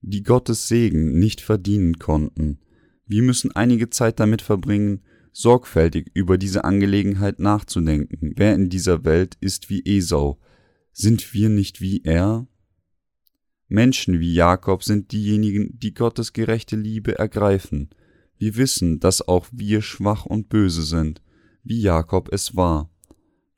die 0.00 0.22
Gottes 0.22 0.68
Segen 0.68 1.18
nicht 1.18 1.40
verdienen 1.40 1.98
konnten. 1.98 2.58
Wir 3.06 3.22
müssen 3.22 3.52
einige 3.52 3.90
Zeit 3.90 4.20
damit 4.20 4.40
verbringen, 4.40 5.02
sorgfältig 5.32 6.10
über 6.14 6.38
diese 6.38 6.64
Angelegenheit 6.64 7.38
nachzudenken. 7.40 8.32
Wer 8.36 8.54
in 8.54 8.70
dieser 8.70 9.04
Welt 9.04 9.36
ist 9.40 9.68
wie 9.70 9.82
Esau, 9.84 10.38
sind 10.92 11.32
wir 11.32 11.48
nicht 11.48 11.80
wie 11.80 12.02
er? 12.04 12.46
Menschen 13.68 14.20
wie 14.20 14.34
Jakob 14.34 14.84
sind 14.84 15.12
diejenigen, 15.12 15.78
die 15.78 15.94
Gottes 15.94 16.32
gerechte 16.32 16.76
Liebe 16.76 17.18
ergreifen. 17.18 17.90
Wir 18.36 18.56
wissen, 18.56 19.00
dass 19.00 19.26
auch 19.26 19.46
wir 19.50 19.80
schwach 19.80 20.26
und 20.26 20.48
böse 20.48 20.82
sind, 20.82 21.22
wie 21.62 21.80
Jakob 21.80 22.30
es 22.32 22.54
war. 22.54 22.90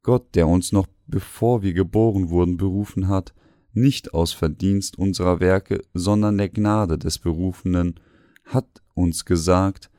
Gott, 0.02 0.34
der 0.34 0.46
uns 0.46 0.70
noch 0.70 0.86
bevor 1.06 1.62
wir 1.62 1.72
geboren 1.72 2.28
wurden 2.30 2.56
berufen 2.56 3.08
hat, 3.08 3.34
nicht 3.72 4.14
aus 4.14 4.32
Verdienst 4.32 4.98
unserer 4.98 5.40
Werke, 5.40 5.82
sondern 5.94 6.38
der 6.38 6.48
Gnade 6.48 6.98
des 6.98 7.18
Berufenen, 7.18 7.98
hat 8.44 8.82
uns 8.94 9.24
gesagt, 9.24 9.90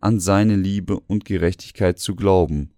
an 0.00 0.18
seine 0.18 0.56
Liebe 0.56 0.98
und 0.98 1.24
Gerechtigkeit 1.24 1.98
zu 1.98 2.16
glauben, 2.16 2.72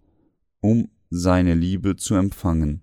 um 0.61 0.91
seine 1.11 1.55
Liebe 1.55 1.97
zu 1.97 2.15
empfangen. 2.15 2.83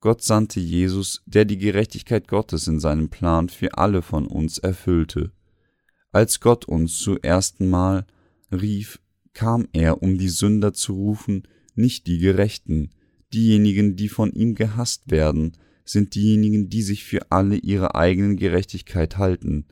Gott 0.00 0.22
sandte 0.22 0.60
Jesus, 0.60 1.22
der 1.26 1.44
die 1.44 1.58
Gerechtigkeit 1.58 2.28
Gottes 2.28 2.68
in 2.68 2.78
seinem 2.78 3.08
Plan 3.08 3.48
für 3.48 3.76
alle 3.76 4.02
von 4.02 4.26
uns 4.26 4.58
erfüllte. 4.58 5.32
Als 6.12 6.40
Gott 6.40 6.66
uns 6.66 6.98
zum 6.98 7.18
ersten 7.20 7.68
Mal 7.68 8.06
rief, 8.52 9.00
kam 9.34 9.66
er, 9.72 10.02
um 10.02 10.16
die 10.16 10.28
Sünder 10.28 10.72
zu 10.72 10.94
rufen, 10.94 11.48
nicht 11.74 12.06
die 12.06 12.18
Gerechten. 12.18 12.90
Diejenigen, 13.32 13.96
die 13.96 14.08
von 14.08 14.32
ihm 14.32 14.54
gehasst 14.54 15.10
werden, 15.10 15.56
sind 15.84 16.14
diejenigen, 16.14 16.68
die 16.68 16.82
sich 16.82 17.04
für 17.04 17.30
alle 17.30 17.56
ihre 17.56 17.94
eigenen 17.94 18.36
Gerechtigkeit 18.36 19.16
halten 19.16 19.66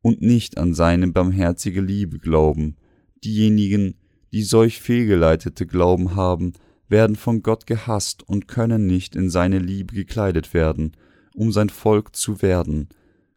und 0.00 0.22
nicht 0.22 0.58
an 0.58 0.74
seine 0.74 1.08
barmherzige 1.08 1.80
Liebe 1.80 2.18
glauben. 2.18 2.76
Diejenigen, 3.24 3.96
die 4.32 4.42
solch 4.42 4.80
fehlgeleitete 4.80 5.66
Glauben 5.66 6.14
haben, 6.14 6.52
werden 6.88 7.16
von 7.16 7.42
Gott 7.42 7.66
gehasst 7.66 8.22
und 8.28 8.48
können 8.48 8.86
nicht 8.86 9.16
in 9.16 9.30
seine 9.30 9.58
Liebe 9.58 9.94
gekleidet 9.94 10.54
werden, 10.54 10.92
um 11.34 11.52
sein 11.52 11.68
Volk 11.68 12.14
zu 12.14 12.42
werden. 12.42 12.88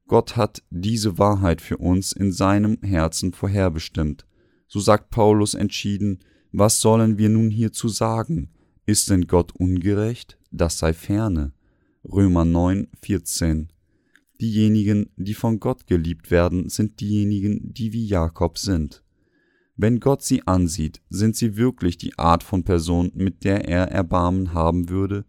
Gott 0.08 0.36
hat 0.36 0.64
diese 0.70 1.18
Wahrheit 1.18 1.62
für 1.62 1.78
uns 1.78 2.12
in 2.12 2.32
seinem 2.32 2.80
Herzen 2.82 3.34
vorherbestimmt. 3.34 4.26
So 4.68 4.80
sagt 4.80 5.10
Paulus 5.10 5.54
entschieden, 5.54 6.20
was 6.52 6.82
sollen 6.82 7.18
wir 7.18 7.30
nun 7.30 7.52
hierzu 7.52 7.90
sagen? 7.90 8.50
Ist 8.86 9.10
denn 9.10 9.28
Gott 9.28 9.52
ungerecht? 9.56 10.40
Das 10.52 10.80
sei 10.80 10.94
ferne. 10.94 11.54
Römer 12.04 12.46
9, 12.46 12.88
14. 13.02 13.70
Diejenigen, 14.42 15.10
die 15.18 15.34
von 15.34 15.60
Gott 15.60 15.86
geliebt 15.86 16.32
werden, 16.32 16.70
sind 16.70 17.02
diejenigen, 17.02 17.74
die 17.74 17.94
wie 17.94 18.06
Jakob 18.06 18.58
sind. 18.58 19.04
Wenn 19.82 20.02
Gott 20.02 20.24
sie 20.24 20.46
ansieht, 20.46 21.02
sind 21.10 21.38
sie 21.38 21.56
wirklich 21.56 21.98
die 21.98 22.20
Art 22.20 22.44
von 22.44 22.65
Person, 22.65 23.13
mit 23.15 23.46
der 23.46 23.65
er 23.70 23.89
Erbarmen 23.89 24.54
haben 24.54 24.89
würde? 24.89 25.24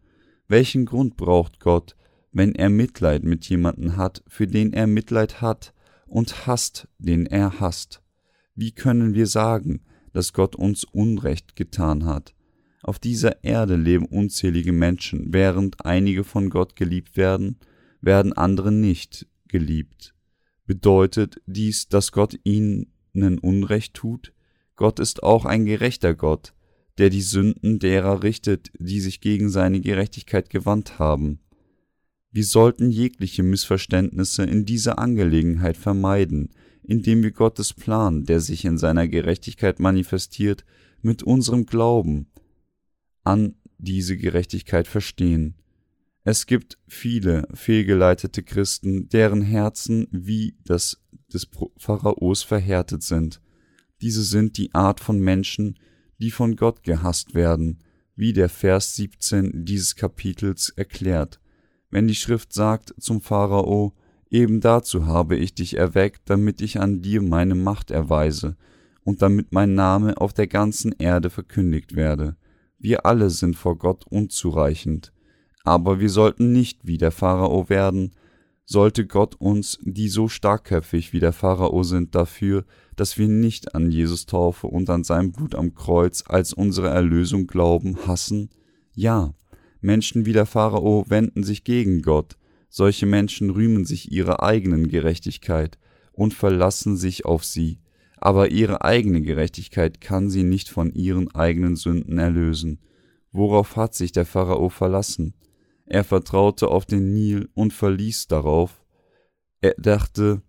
Welchen 0.48 0.86
Grund 0.86 1.16
braucht 1.16 1.60
Gott, 1.60 1.94
wenn 2.32 2.56
er 2.56 2.68
Mitleid 2.68 3.22
mit 3.22 3.48
jemanden 3.48 3.96
hat, 3.96 4.24
für 4.26 4.48
den 4.48 4.72
er 4.72 4.88
Mitleid 4.88 5.40
hat, 5.40 5.72
und 6.04 6.48
hasst, 6.48 6.88
den 6.98 7.26
er 7.26 7.60
hasst? 7.60 8.02
Wie 8.56 8.72
können 8.72 9.14
wir 9.14 9.28
sagen, 9.28 9.82
dass 10.12 10.32
Gott 10.32 10.56
uns 10.56 10.82
Unrecht 10.82 11.54
getan 11.54 12.04
hat? 12.04 12.34
Auf 12.82 12.98
dieser 12.98 13.44
Erde 13.44 13.76
leben 13.76 14.06
unzählige 14.06 14.72
Menschen, 14.72 15.32
während 15.32 15.86
einige 15.86 16.24
von 16.24 16.50
Gott 16.50 16.74
geliebt 16.74 17.16
werden, 17.16 17.60
werden 18.00 18.32
andere 18.32 18.72
nicht 18.72 19.28
geliebt. 19.46 20.12
Bedeutet 20.66 21.40
dies, 21.46 21.86
dass 21.86 22.10
Gott 22.10 22.36
ihnen 22.42 22.88
Unrecht 23.12 23.94
tut? 23.94 24.32
Gott 24.80 24.98
ist 24.98 25.22
auch 25.22 25.44
ein 25.44 25.66
gerechter 25.66 26.14
Gott, 26.14 26.54
der 26.96 27.10
die 27.10 27.20
Sünden 27.20 27.80
derer 27.80 28.22
richtet, 28.22 28.72
die 28.78 29.02
sich 29.02 29.20
gegen 29.20 29.50
seine 29.50 29.82
Gerechtigkeit 29.82 30.48
gewandt 30.48 30.98
haben. 30.98 31.40
Wir 32.30 32.44
sollten 32.44 32.90
jegliche 32.90 33.42
Missverständnisse 33.42 34.42
in 34.44 34.64
dieser 34.64 34.98
Angelegenheit 34.98 35.76
vermeiden, 35.76 36.48
indem 36.82 37.22
wir 37.22 37.32
Gottes 37.32 37.74
Plan, 37.74 38.24
der 38.24 38.40
sich 38.40 38.64
in 38.64 38.78
seiner 38.78 39.06
Gerechtigkeit 39.06 39.80
manifestiert, 39.80 40.64
mit 41.02 41.22
unserem 41.22 41.66
Glauben 41.66 42.30
an 43.22 43.56
diese 43.76 44.16
Gerechtigkeit 44.16 44.88
verstehen. 44.88 45.56
Es 46.24 46.46
gibt 46.46 46.78
viele 46.88 47.46
fehlgeleitete 47.52 48.42
Christen, 48.42 49.10
deren 49.10 49.42
Herzen 49.42 50.08
wie 50.10 50.56
das 50.64 51.02
des 51.30 51.50
Pharaos 51.76 52.42
verhärtet 52.42 53.02
sind. 53.02 53.42
Diese 54.00 54.22
sind 54.22 54.56
die 54.56 54.74
Art 54.74 55.00
von 55.00 55.18
Menschen, 55.18 55.78
die 56.18 56.30
von 56.30 56.56
Gott 56.56 56.82
gehasst 56.82 57.34
werden, 57.34 57.78
wie 58.16 58.32
der 58.32 58.48
Vers 58.48 58.96
17 58.96 59.64
dieses 59.64 59.96
Kapitels 59.96 60.70
erklärt. 60.70 61.40
Wenn 61.90 62.06
die 62.06 62.14
Schrift 62.14 62.52
sagt 62.52 62.94
zum 62.98 63.20
Pharao, 63.20 63.94
eben 64.30 64.60
dazu 64.60 65.06
habe 65.06 65.36
ich 65.36 65.54
dich 65.54 65.76
erweckt, 65.76 66.22
damit 66.26 66.60
ich 66.60 66.78
an 66.78 67.02
dir 67.02 67.22
meine 67.22 67.54
Macht 67.54 67.90
erweise 67.90 68.56
und 69.02 69.22
damit 69.22 69.52
mein 69.52 69.74
Name 69.74 70.18
auf 70.18 70.32
der 70.32 70.46
ganzen 70.46 70.92
Erde 70.98 71.30
verkündigt 71.30 71.96
werde. 71.96 72.36
Wir 72.78 73.06
alle 73.06 73.30
sind 73.30 73.56
vor 73.56 73.76
Gott 73.76 74.06
unzureichend, 74.08 75.12
aber 75.64 76.00
wir 76.00 76.10
sollten 76.10 76.52
nicht 76.52 76.86
wie 76.86 76.98
der 76.98 77.10
Pharao 77.10 77.68
werden, 77.68 78.12
sollte 78.70 79.04
Gott 79.04 79.34
uns, 79.40 79.80
die 79.82 80.08
so 80.08 80.28
starkköpfig 80.28 81.12
wie 81.12 81.18
der 81.18 81.32
Pharao 81.32 81.82
sind, 81.82 82.14
dafür, 82.14 82.64
dass 82.94 83.18
wir 83.18 83.26
nicht 83.26 83.74
an 83.74 83.90
Jesus 83.90 84.26
Taufe 84.26 84.68
und 84.68 84.88
an 84.90 85.02
sein 85.02 85.32
Blut 85.32 85.56
am 85.56 85.74
Kreuz 85.74 86.22
als 86.28 86.52
unsere 86.52 86.88
Erlösung 86.88 87.48
glauben, 87.48 88.06
hassen? 88.06 88.48
Ja, 88.94 89.34
Menschen 89.80 90.24
wie 90.24 90.32
der 90.32 90.46
Pharao 90.46 91.04
wenden 91.08 91.42
sich 91.42 91.64
gegen 91.64 92.00
Gott, 92.02 92.36
solche 92.68 93.06
Menschen 93.06 93.50
rühmen 93.50 93.84
sich 93.84 94.12
ihrer 94.12 94.40
eigenen 94.40 94.86
Gerechtigkeit 94.86 95.76
und 96.12 96.32
verlassen 96.32 96.96
sich 96.96 97.24
auf 97.24 97.44
sie, 97.44 97.80
aber 98.18 98.52
ihre 98.52 98.84
eigene 98.84 99.20
Gerechtigkeit 99.20 100.00
kann 100.00 100.30
sie 100.30 100.44
nicht 100.44 100.68
von 100.68 100.92
ihren 100.92 101.28
eigenen 101.34 101.74
Sünden 101.74 102.18
erlösen. 102.18 102.78
Worauf 103.32 103.74
hat 103.74 103.96
sich 103.96 104.12
der 104.12 104.26
Pharao 104.26 104.68
verlassen? 104.68 105.34
Er 105.90 106.04
vertraute 106.04 106.68
auf 106.68 106.86
den 106.86 107.12
Nil 107.12 107.48
und 107.54 107.72
verließ 107.72 108.28
darauf. 108.28 108.84
Er 109.60 109.74
dachte, 109.76 110.40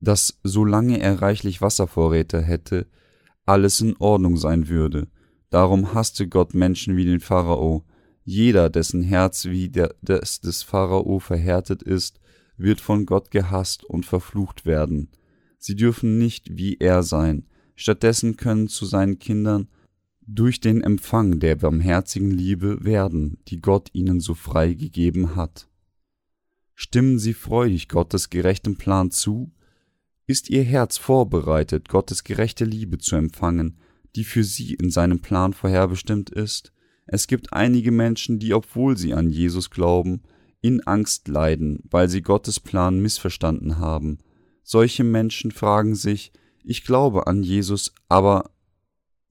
dass 0.00 0.40
solange 0.42 1.00
er 1.00 1.22
reichlich 1.22 1.62
Wasservorräte 1.62 2.42
hätte, 2.42 2.88
alles 3.46 3.80
in 3.80 3.96
Ordnung 3.98 4.36
sein 4.36 4.68
würde. 4.68 5.06
Darum 5.50 5.94
hasste 5.94 6.26
Gott 6.26 6.52
Menschen 6.52 6.96
wie 6.96 7.04
den 7.04 7.20
Pharao. 7.20 7.84
Jeder, 8.24 8.68
dessen 8.70 9.02
Herz 9.02 9.44
wie 9.44 9.68
der, 9.68 9.94
des 10.02 10.40
des 10.40 10.64
Pharao 10.64 11.20
verhärtet 11.20 11.80
ist, 11.80 12.18
wird 12.56 12.80
von 12.80 13.06
Gott 13.06 13.30
gehasst 13.30 13.84
und 13.84 14.04
verflucht 14.04 14.66
werden. 14.66 15.12
Sie 15.58 15.76
dürfen 15.76 16.18
nicht 16.18 16.58
wie 16.58 16.78
er 16.80 17.04
sein. 17.04 17.46
Stattdessen 17.76 18.36
können 18.36 18.66
zu 18.66 18.84
seinen 18.84 19.20
Kindern 19.20 19.68
durch 20.26 20.60
den 20.60 20.82
Empfang 20.82 21.38
der 21.38 21.56
barmherzigen 21.56 22.30
Liebe 22.30 22.84
werden, 22.84 23.38
die 23.48 23.60
Gott 23.60 23.90
ihnen 23.92 24.20
so 24.20 24.34
frei 24.34 24.74
gegeben 24.74 25.36
hat. 25.36 25.68
Stimmen 26.74 27.18
Sie 27.18 27.34
freudig 27.34 27.88
Gottes 27.88 28.30
gerechtem 28.30 28.76
Plan 28.76 29.10
zu? 29.10 29.52
Ist 30.26 30.50
Ihr 30.50 30.62
Herz 30.62 30.96
vorbereitet, 30.96 31.88
Gottes 31.88 32.24
gerechte 32.24 32.64
Liebe 32.64 32.98
zu 32.98 33.16
empfangen, 33.16 33.78
die 34.16 34.24
für 34.24 34.42
Sie 34.44 34.74
in 34.74 34.90
seinem 34.90 35.20
Plan 35.20 35.52
vorherbestimmt 35.52 36.30
ist? 36.30 36.72
Es 37.06 37.26
gibt 37.26 37.52
einige 37.52 37.92
Menschen, 37.92 38.38
die, 38.38 38.54
obwohl 38.54 38.96
sie 38.96 39.14
an 39.14 39.30
Jesus 39.30 39.70
glauben, 39.70 40.22
in 40.60 40.80
Angst 40.86 41.28
leiden, 41.28 41.80
weil 41.90 42.08
sie 42.08 42.22
Gottes 42.22 42.60
Plan 42.60 43.00
missverstanden 43.00 43.78
haben. 43.78 44.18
Solche 44.62 45.04
Menschen 45.04 45.50
fragen 45.50 45.94
sich, 45.94 46.32
ich 46.62 46.84
glaube 46.84 47.26
an 47.26 47.42
Jesus, 47.42 47.92
aber 48.08 48.50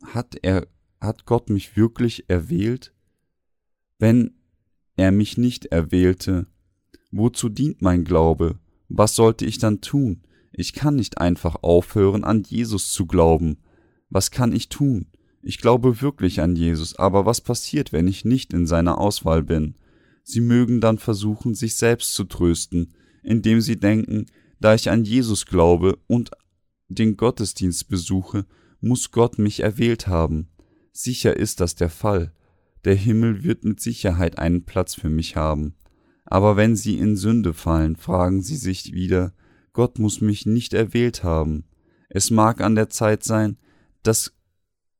hat 0.04 0.36
er 0.44 0.68
hat 1.04 1.26
Gott 1.26 1.50
mich 1.50 1.76
wirklich 1.76 2.30
erwählt? 2.30 2.94
Wenn 4.00 4.32
er 4.96 5.12
mich 5.12 5.38
nicht 5.38 5.66
erwählte, 5.68 6.48
wozu 7.12 7.50
dient 7.50 7.82
mein 7.82 8.04
Glaube? 8.04 8.60
Was 8.90 9.16
sollte 9.16 9.46
ich 9.46 9.58
dann 9.58 9.82
tun? 9.82 10.24
Ich 10.52 10.74
kann 10.74 10.96
nicht 10.96 11.18
einfach 11.18 11.58
aufhören, 11.64 12.24
an 12.24 12.44
Jesus 12.44 12.92
zu 12.92 13.06
glauben. 13.06 13.58
Was 14.10 14.32
kann 14.32 14.54
ich 14.54 14.70
tun? 14.70 15.08
Ich 15.42 15.58
glaube 15.58 16.02
wirklich 16.02 16.42
an 16.42 16.56
Jesus, 16.56 16.96
aber 16.96 17.26
was 17.26 17.42
passiert, 17.42 17.92
wenn 17.92 18.08
ich 18.08 18.24
nicht 18.24 18.54
in 18.54 18.66
seiner 18.68 18.98
Auswahl 18.98 19.44
bin? 19.44 19.76
Sie 20.24 20.40
mögen 20.40 20.80
dann 20.80 21.00
versuchen, 21.00 21.54
sich 21.54 21.76
selbst 21.76 22.14
zu 22.14 22.24
trösten, 22.24 22.94
indem 23.24 23.60
sie 23.60 23.78
denken, 23.78 24.28
da 24.60 24.74
ich 24.74 24.90
an 24.90 25.04
Jesus 25.04 25.46
glaube 25.46 25.98
und 26.08 26.32
den 26.88 27.18
Gottesdienst 27.18 27.90
besuche, 27.90 28.46
muss 28.80 29.12
Gott 29.12 29.38
mich 29.40 29.62
erwählt 29.62 30.08
haben. 30.08 30.50
Sicher 30.94 31.36
ist 31.36 31.60
das 31.60 31.74
der 31.74 31.90
Fall. 31.90 32.32
Der 32.86 32.96
Himmel 32.96 33.44
wird 33.44 33.64
mit 33.64 33.82
Sicherheit 33.82 34.38
einen 34.38 34.64
Platz 34.64 34.94
für 34.94 35.10
mich 35.10 35.36
haben. 35.36 35.74
Aber 36.26 36.56
wenn 36.56 36.76
sie 36.76 36.98
in 36.98 37.18
Sünde 37.18 37.54
fallen, 37.54 37.96
fragen 37.96 38.42
sie 38.42 38.56
sich 38.56 38.94
wieder, 38.94 39.34
Gott 39.74 39.98
muss 39.98 40.22
mich 40.22 40.46
nicht 40.46 40.74
erwählt 40.74 41.24
haben. 41.24 41.66
Es 42.10 42.30
mag 42.30 42.62
an 42.62 42.76
der 42.76 42.90
Zeit 42.90 43.24
sein, 43.24 43.58
dass 44.04 44.34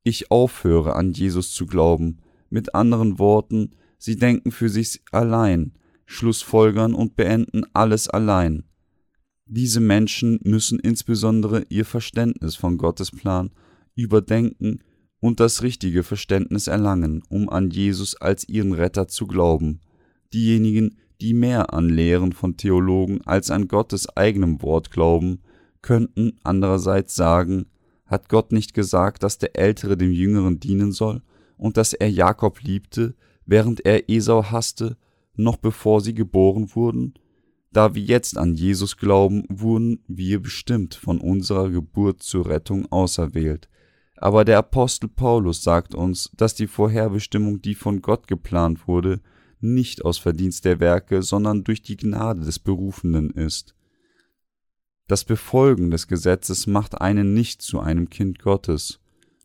ich 0.02 0.30
aufhöre, 0.30 0.96
an 0.96 1.12
Jesus 1.12 1.52
zu 1.52 1.66
glauben. 1.66 2.18
Mit 2.50 2.74
anderen 2.74 3.18
Worten, 3.18 3.70
sie 3.98 4.16
denken 4.16 4.50
für 4.50 4.68
sich 4.68 5.00
allein, 5.12 5.72
schlussfolgern 6.06 6.94
und 6.94 7.14
beenden 7.14 7.64
alles 7.72 8.08
allein. 8.08 8.64
Diese 9.46 9.80
Menschen 9.80 10.40
müssen 10.42 10.80
insbesondere 10.80 11.64
ihr 11.68 11.84
Verständnis 11.84 12.56
von 12.56 12.78
Gottes 12.78 13.10
Plan 13.10 13.50
überdenken 13.94 14.80
und 15.24 15.40
das 15.40 15.62
richtige 15.62 16.02
Verständnis 16.02 16.66
erlangen, 16.66 17.22
um 17.30 17.48
an 17.48 17.70
Jesus 17.70 18.14
als 18.14 18.46
ihren 18.46 18.74
Retter 18.74 19.08
zu 19.08 19.26
glauben. 19.26 19.80
Diejenigen, 20.34 20.98
die 21.22 21.32
mehr 21.32 21.72
an 21.72 21.88
Lehren 21.88 22.34
von 22.34 22.58
Theologen 22.58 23.22
als 23.22 23.50
an 23.50 23.66
Gottes 23.66 24.06
eigenem 24.18 24.60
Wort 24.60 24.90
glauben, 24.90 25.40
könnten 25.80 26.36
andererseits 26.42 27.14
sagen, 27.14 27.64
hat 28.04 28.28
Gott 28.28 28.52
nicht 28.52 28.74
gesagt, 28.74 29.22
dass 29.22 29.38
der 29.38 29.56
Ältere 29.56 29.96
dem 29.96 30.12
Jüngeren 30.12 30.60
dienen 30.60 30.92
soll 30.92 31.22
und 31.56 31.78
dass 31.78 31.94
er 31.94 32.10
Jakob 32.10 32.60
liebte, 32.60 33.14
während 33.46 33.80
er 33.86 34.10
Esau 34.10 34.50
hasste, 34.50 34.98
noch 35.36 35.56
bevor 35.56 36.02
sie 36.02 36.12
geboren 36.12 36.74
wurden? 36.74 37.14
Da 37.72 37.94
wir 37.94 38.02
jetzt 38.02 38.36
an 38.36 38.56
Jesus 38.56 38.98
glauben, 38.98 39.44
wurden 39.48 40.00
wir 40.06 40.42
bestimmt 40.42 40.94
von 40.94 41.18
unserer 41.18 41.70
Geburt 41.70 42.22
zur 42.22 42.46
Rettung 42.46 42.92
auserwählt, 42.92 43.70
Aber 44.24 44.46
der 44.46 44.56
Apostel 44.56 45.08
Paulus 45.08 45.62
sagt 45.62 45.94
uns, 45.94 46.30
dass 46.34 46.54
die 46.54 46.66
Vorherbestimmung, 46.66 47.60
die 47.60 47.74
von 47.74 48.00
Gott 48.00 48.26
geplant 48.26 48.88
wurde, 48.88 49.20
nicht 49.60 50.02
aus 50.02 50.16
Verdienst 50.16 50.64
der 50.64 50.80
Werke, 50.80 51.22
sondern 51.22 51.62
durch 51.62 51.82
die 51.82 51.98
Gnade 51.98 52.40
des 52.40 52.58
Berufenen 52.58 53.28
ist. 53.28 53.74
Das 55.08 55.26
Befolgen 55.26 55.90
des 55.90 56.08
Gesetzes 56.08 56.66
macht 56.66 57.02
einen 57.02 57.34
nicht 57.34 57.60
zu 57.60 57.80
einem 57.80 58.08
Kind 58.08 58.38
Gottes. 58.38 58.98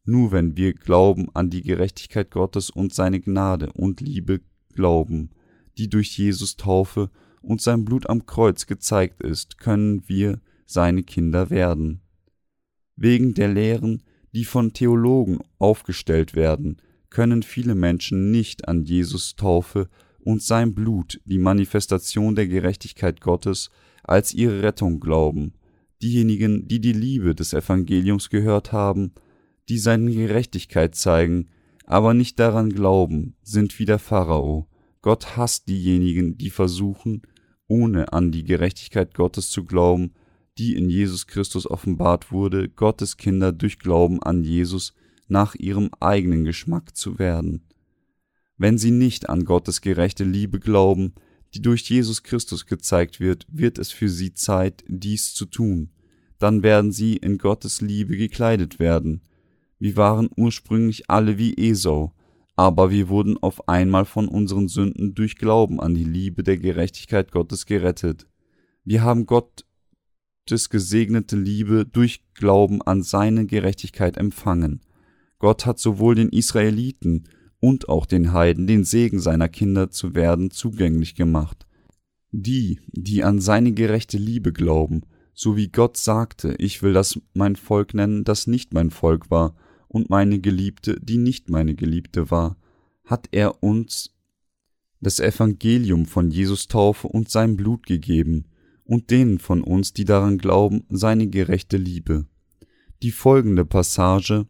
Nur 0.06 0.32
wenn 0.32 0.56
wir 0.56 0.74
glauben 0.74 1.28
an 1.34 1.50
die 1.50 1.62
Gerechtigkeit 1.62 2.32
Gottes 2.32 2.70
und 2.70 2.94
seine 2.94 3.20
Gnade 3.20 3.74
und 3.74 4.00
Liebe 4.00 4.40
glauben, 4.74 5.32
die 5.78 5.90
durch 5.90 6.18
Jesus 6.18 6.56
Taufe 6.56 7.10
und 7.42 7.60
sein 7.60 7.84
Blut 7.84 8.10
am 8.10 8.26
Kreuz 8.26 8.66
gezeigt 8.66 9.24
ist, 9.24 9.58
können 9.58 10.08
wir 10.08 10.40
seine 10.66 11.04
Kinder 11.04 11.50
werden. 11.50 12.00
Wegen 12.96 13.34
der 13.34 13.50
Lehren, 13.50 14.04
die 14.34 14.46
von 14.46 14.74
Theologen 14.74 15.40
aufgestellt 15.58 16.36
werden, 16.36 16.78
können 17.10 17.44
viele 17.44 17.76
Menschen 17.76 18.32
nicht 18.32 18.68
an 18.68 18.84
Jesus 18.84 19.36
Taufe 19.36 19.90
und 20.20 20.44
sein 20.44 20.76
Blut, 20.76 21.20
die 21.26 21.40
Manifestation 21.40 22.36
der 22.36 22.48
Gerechtigkeit 22.48 23.22
Gottes, 23.22 23.70
als 24.04 24.34
ihre 24.34 24.62
Rettung 24.62 25.00
glauben. 25.00 25.54
Diejenigen, 26.02 26.68
die 26.68 26.80
die 26.80 26.94
Liebe 26.94 27.36
des 27.36 27.54
Evangeliums 27.54 28.30
gehört 28.30 28.72
haben, 28.72 29.14
die 29.70 29.78
seine 29.78 30.12
Gerechtigkeit 30.12 30.96
zeigen, 30.96 31.50
aber 31.86 32.14
nicht 32.14 32.40
daran 32.40 32.70
glauben, 32.70 33.36
sind 33.42 33.80
wie 33.80 33.86
der 33.86 34.00
Pharao. 34.00 34.68
Gott 35.02 35.38
hasst 35.38 35.68
diejenigen, 35.68 36.38
die 36.38 36.50
versuchen, 36.50 37.24
ohne 37.68 38.14
an 38.14 38.32
die 38.32 38.44
Gerechtigkeit 38.44 39.14
Gottes 39.14 39.50
zu 39.50 39.66
glauben, 39.66 40.14
die 40.60 40.76
in 40.76 40.90
Jesus 40.90 41.26
Christus 41.26 41.66
offenbart 41.66 42.32
wurde, 42.32 42.68
Gottes 42.68 43.18
Kinder 43.18 43.54
durch 43.54 43.80
Glauben 43.80 44.22
an 44.22 44.44
Jesus 44.44 44.94
nach 45.30 45.56
ihrem 45.56 45.90
eigenen 46.00 46.44
Geschmack 46.44 46.98
zu 46.98 47.18
werden. 47.18 47.62
Wenn 48.58 48.78
sie 48.78 48.92
nicht 48.92 49.30
an 49.30 49.46
Gottes 49.46 49.80
gerechte 49.80 50.26
Liebe 50.26 50.60
glauben, 50.60 51.14
die 51.54 51.62
durch 51.62 51.90
Jesus 51.90 52.24
Christus 52.24 52.66
gezeigt 52.66 53.22
wird, 53.22 53.48
wird 53.50 53.80
es 53.80 53.92
für 53.92 54.10
sie 54.10 54.34
Zeit, 54.34 54.84
dies 54.88 55.34
zu 55.34 55.46
tun. 55.46 55.92
Dann 56.38 56.62
werden 56.62 56.92
sie 56.92 57.16
in 57.16 57.38
Gottes 57.38 57.80
Liebe 57.80 58.18
gekleidet 58.18 58.80
werden. 58.80 59.22
Wir 59.80 59.96
waren 59.96 60.30
ursprünglich 60.36 61.10
alle 61.10 61.38
wie 61.38 61.56
Esau, 61.58 62.14
aber 62.58 62.92
wir 62.92 63.08
wurden 63.08 63.38
auf 63.38 63.70
einmal 63.70 64.04
von 64.04 64.28
unseren 64.28 64.68
Sünden 64.68 65.16
durch 65.16 65.38
Glauben 65.38 65.80
an 65.80 65.96
die 65.96 66.04
Liebe 66.04 66.44
der 66.44 66.58
Gerechtigkeit 66.58 67.32
Gottes 67.32 67.66
gerettet. 67.66 68.28
Wir 68.84 69.04
haben 69.04 69.26
Gottes 70.50 70.72
gesegnete 70.72 71.36
Liebe 71.36 71.86
durch 71.86 72.24
Glauben 72.34 72.82
an 72.82 73.04
seine 73.04 73.46
Gerechtigkeit 73.46 74.18
empfangen. 74.18 74.82
Gott 75.38 75.68
hat 75.68 75.78
sowohl 75.78 76.16
den 76.16 76.30
Israeliten 76.30 77.26
und 77.60 77.88
auch 77.88 78.08
den 78.08 78.34
Heiden 78.34 78.66
den 78.66 78.84
Segen 78.84 79.20
seiner 79.20 79.48
Kinder 79.48 79.92
zu 79.92 80.16
werden 80.16 80.50
zugänglich 80.50 81.14
gemacht. 81.14 81.68
Die, 82.32 82.80
die 82.88 83.24
an 83.24 83.40
seine 83.40 83.74
gerechte 83.74 84.18
Liebe 84.18 84.52
glauben, 84.52 85.04
so 85.36 85.56
wie 85.56 85.68
Gott 85.68 85.98
sagte, 85.98 86.56
ich 86.58 86.82
will 86.82 86.94
das 86.94 87.20
mein 87.36 87.56
Volk 87.56 87.94
nennen, 87.94 88.24
das 88.24 88.48
nicht 88.48 88.74
mein 88.74 88.90
Volk 88.90 89.30
war, 89.30 89.56
und 89.88 90.10
meine 90.10 90.40
Geliebte, 90.40 91.00
die 91.00 91.18
nicht 91.18 91.52
meine 91.52 91.76
Geliebte 91.76 92.32
war, 92.32 92.58
hat 93.06 93.30
er 93.32 93.62
uns 93.62 94.16
das 95.00 95.20
Evangelium 95.20 96.08
von 96.08 96.32
Jesus 96.32 96.68
Taufe 96.68 97.08
und 97.08 97.30
sein 97.30 97.56
Blut 97.56 97.86
gegeben 97.86 98.46
und 98.90 99.12
denen 99.12 99.38
von 99.38 99.64
uns, 99.64 99.94
die 99.94 100.04
daran 100.04 100.40
glauben, 100.40 100.84
seine 100.90 101.28
gerechte 101.28 101.78
Liebe. 101.78 102.26
Die 103.04 103.12
folgende 103.12 103.64
Passage. 103.64 104.48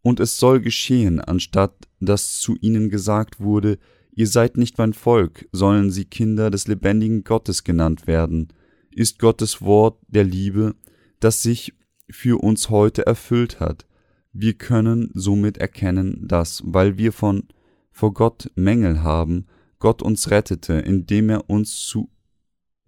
Und 0.00 0.18
es 0.18 0.38
soll 0.38 0.62
geschehen, 0.62 1.20
anstatt 1.20 1.74
dass 2.00 2.40
zu 2.40 2.56
ihnen 2.62 2.88
gesagt 2.88 3.38
wurde, 3.38 3.78
ihr 4.12 4.28
seid 4.28 4.56
nicht 4.56 4.78
mein 4.78 4.94
Volk, 4.94 5.46
sollen 5.52 5.90
sie 5.90 6.06
Kinder 6.06 6.50
des 6.50 6.68
lebendigen 6.68 7.22
Gottes 7.22 7.62
genannt 7.62 8.06
werden, 8.06 8.48
ist 8.94 9.18
Gottes 9.18 9.60
Wort 9.60 9.98
der 10.08 10.24
Liebe, 10.24 10.74
das 11.20 11.42
sich 11.42 11.74
für 12.08 12.42
uns 12.42 12.70
heute 12.70 13.06
erfüllt 13.06 13.60
hat, 13.60 13.86
wir 14.32 14.54
können 14.54 15.10
somit 15.12 15.58
erkennen, 15.58 16.26
dass, 16.26 16.62
weil 16.64 16.96
wir 16.96 17.12
von 17.12 17.48
vor 17.92 18.14
Gott 18.14 18.50
Mängel 18.54 19.02
haben, 19.02 19.44
Gott 19.78 20.00
uns 20.00 20.30
rettete, 20.30 20.74
indem 20.74 21.28
er 21.28 21.50
uns 21.50 21.80
zu 21.80 22.08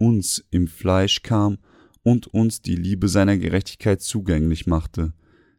uns 0.02 0.44
im 0.50 0.66
Fleisch 0.66 1.22
kam 1.22 1.58
und 2.02 2.26
uns 2.26 2.60
die 2.60 2.74
Liebe 2.74 3.06
seiner 3.06 3.38
Gerechtigkeit 3.38 4.02
zugänglich 4.02 4.66
machte, 4.66 5.12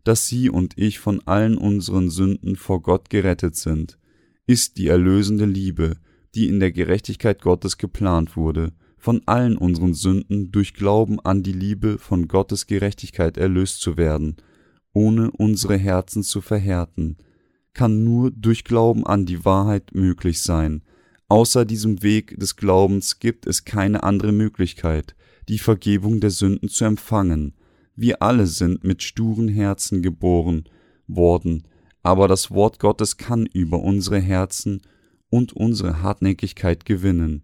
dass 0.03 0.27
sie 0.27 0.49
und 0.49 0.73
ich 0.77 0.99
von 0.99 1.25
allen 1.25 1.57
unseren 1.57 2.09
Sünden 2.09 2.57
vor 2.57 2.81
Gott 2.81 3.09
gerettet 3.09 3.55
sind, 3.55 3.97
ist 4.45 4.77
die 4.77 4.87
erlösende 4.87 5.45
Liebe, 5.45 5.95
die 6.35 6.49
in 6.49 6.59
der 6.59 6.73
Gerechtigkeit 6.73 7.41
Gottes 7.41 7.77
geplant 7.77 8.35
wurde, 8.35 8.73
von 8.97 9.21
allen 9.27 9.57
unseren 9.57 9.93
Sünden 9.93 10.51
durch 10.51 10.73
Glauben 10.73 11.21
an 11.21 11.41
die 11.41 11.53
Liebe 11.53 11.97
von 11.97 12.27
Gottes 12.27 12.67
Gerechtigkeit 12.67 13.37
erlöst 13.37 13.79
zu 13.79 13.95
werden, 13.95 14.35
ohne 14.93 15.31
unsere 15.31 15.77
Herzen 15.77 16.21
zu 16.21 16.41
verhärten, 16.41 17.17
kann 17.73 18.03
nur 18.03 18.29
durch 18.31 18.65
Glauben 18.65 19.05
an 19.05 19.25
die 19.25 19.45
Wahrheit 19.45 19.93
möglich 19.93 20.41
sein. 20.41 20.83
Außer 21.33 21.65
diesem 21.65 22.03
Weg 22.03 22.39
des 22.39 22.57
Glaubens 22.57 23.17
gibt 23.17 23.47
es 23.47 23.65
keine 23.65 24.03
andere 24.03 24.31
Möglichkeit, 24.31 25.15
die 25.49 25.57
Vergebung 25.57 26.19
der 26.19 26.29
Sünden 26.29 26.69
zu 26.69 26.85
empfangen. 26.85 27.55
Wir 27.95 28.21
alle 28.21 28.45
sind 28.45 28.83
mit 28.83 29.01
sturen 29.01 29.47
Herzen 29.47 30.03
geboren 30.03 30.65
worden, 31.07 31.63
aber 32.03 32.27
das 32.27 32.51
Wort 32.51 32.77
Gottes 32.77 33.17
kann 33.17 33.47
über 33.47 33.79
unsere 33.79 34.19
Herzen 34.19 34.83
und 35.31 35.53
unsere 35.53 36.03
Hartnäckigkeit 36.03 36.85
gewinnen. 36.85 37.41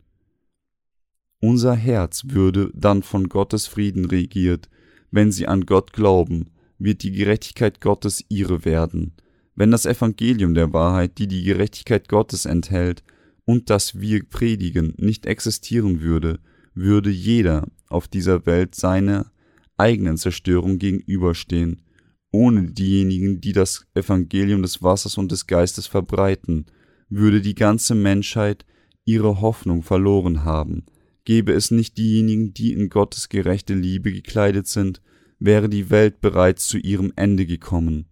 Unser 1.40 1.74
Herz 1.74 2.26
würde 2.28 2.70
dann 2.76 3.02
von 3.02 3.28
Gottes 3.28 3.66
Frieden 3.66 4.06
regiert, 4.06 4.70
wenn 5.10 5.32
sie 5.32 5.48
an 5.48 5.66
Gott 5.66 5.94
glauben, 5.94 6.52
wird 6.78 7.02
die 7.02 7.12
Gerechtigkeit 7.12 7.82
Gottes 7.82 8.24
ihre 8.30 8.66
werden. 8.66 9.14
Wenn 9.56 9.72
das 9.72 9.88
Evangelium 9.88 10.54
der 10.54 10.74
Wahrheit, 10.74 11.18
die 11.18 11.28
die 11.28 11.42
Gerechtigkeit 11.42 12.08
Gottes 12.08 12.46
enthält, 12.46 13.04
und 13.50 13.72
das 13.72 14.00
wir 14.00 14.24
predigen, 14.30 14.94
nicht 14.98 15.26
existieren 15.26 16.02
würde, 16.02 16.40
würde 16.76 17.10
jeder 17.10 17.68
auf 17.88 18.08
dieser 18.08 18.46
Welt 18.46 18.76
seiner 18.76 19.32
eigenen 19.76 20.18
Zerstörung 20.18 20.78
gegenüberstehen, 20.78 21.84
ohne 22.30 22.72
diejenigen, 22.72 23.42
die 23.42 23.54
das 23.54 23.88
Evangelium 23.96 24.62
des 24.62 24.84
Wassers 24.84 25.18
und 25.18 25.32
des 25.32 25.48
Geistes 25.48 25.88
verbreiten, 25.88 26.68
würde 27.10 27.42
die 27.42 27.56
ganze 27.56 27.96
Menschheit 27.96 28.68
ihre 29.04 29.42
Hoffnung 29.42 29.82
verloren 29.82 30.44
haben, 30.44 30.86
gäbe 31.26 31.52
es 31.52 31.72
nicht 31.72 31.98
diejenigen, 31.98 32.54
die 32.54 32.74
in 32.74 32.88
Gottes 32.88 33.30
gerechte 33.30 33.74
Liebe 33.74 34.12
gekleidet 34.12 34.68
sind, 34.68 35.02
wäre 35.40 35.70
die 35.70 35.90
Welt 35.90 36.22
bereits 36.22 36.68
zu 36.68 36.78
ihrem 36.78 37.14
Ende 37.16 37.48
gekommen, 37.48 38.06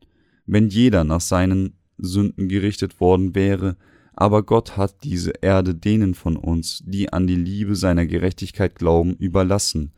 wenn 0.47 0.69
jeder 0.69 1.03
nach 1.03 1.21
seinen 1.21 1.77
Sünden 1.99 2.49
gerichtet 2.49 2.99
worden 2.99 3.35
wäre, 3.35 3.77
aber 4.19 4.41
Gott 4.41 4.77
hat 4.77 5.03
diese 5.03 5.31
Erde 5.41 5.75
denen 5.75 6.15
von 6.15 6.37
uns, 6.37 6.81
die 6.83 7.13
an 7.13 7.27
die 7.27 7.35
Liebe 7.35 7.75
seiner 7.75 8.07
Gerechtigkeit 8.07 8.73
glauben, 8.73 9.15
überlassen. 9.15 9.91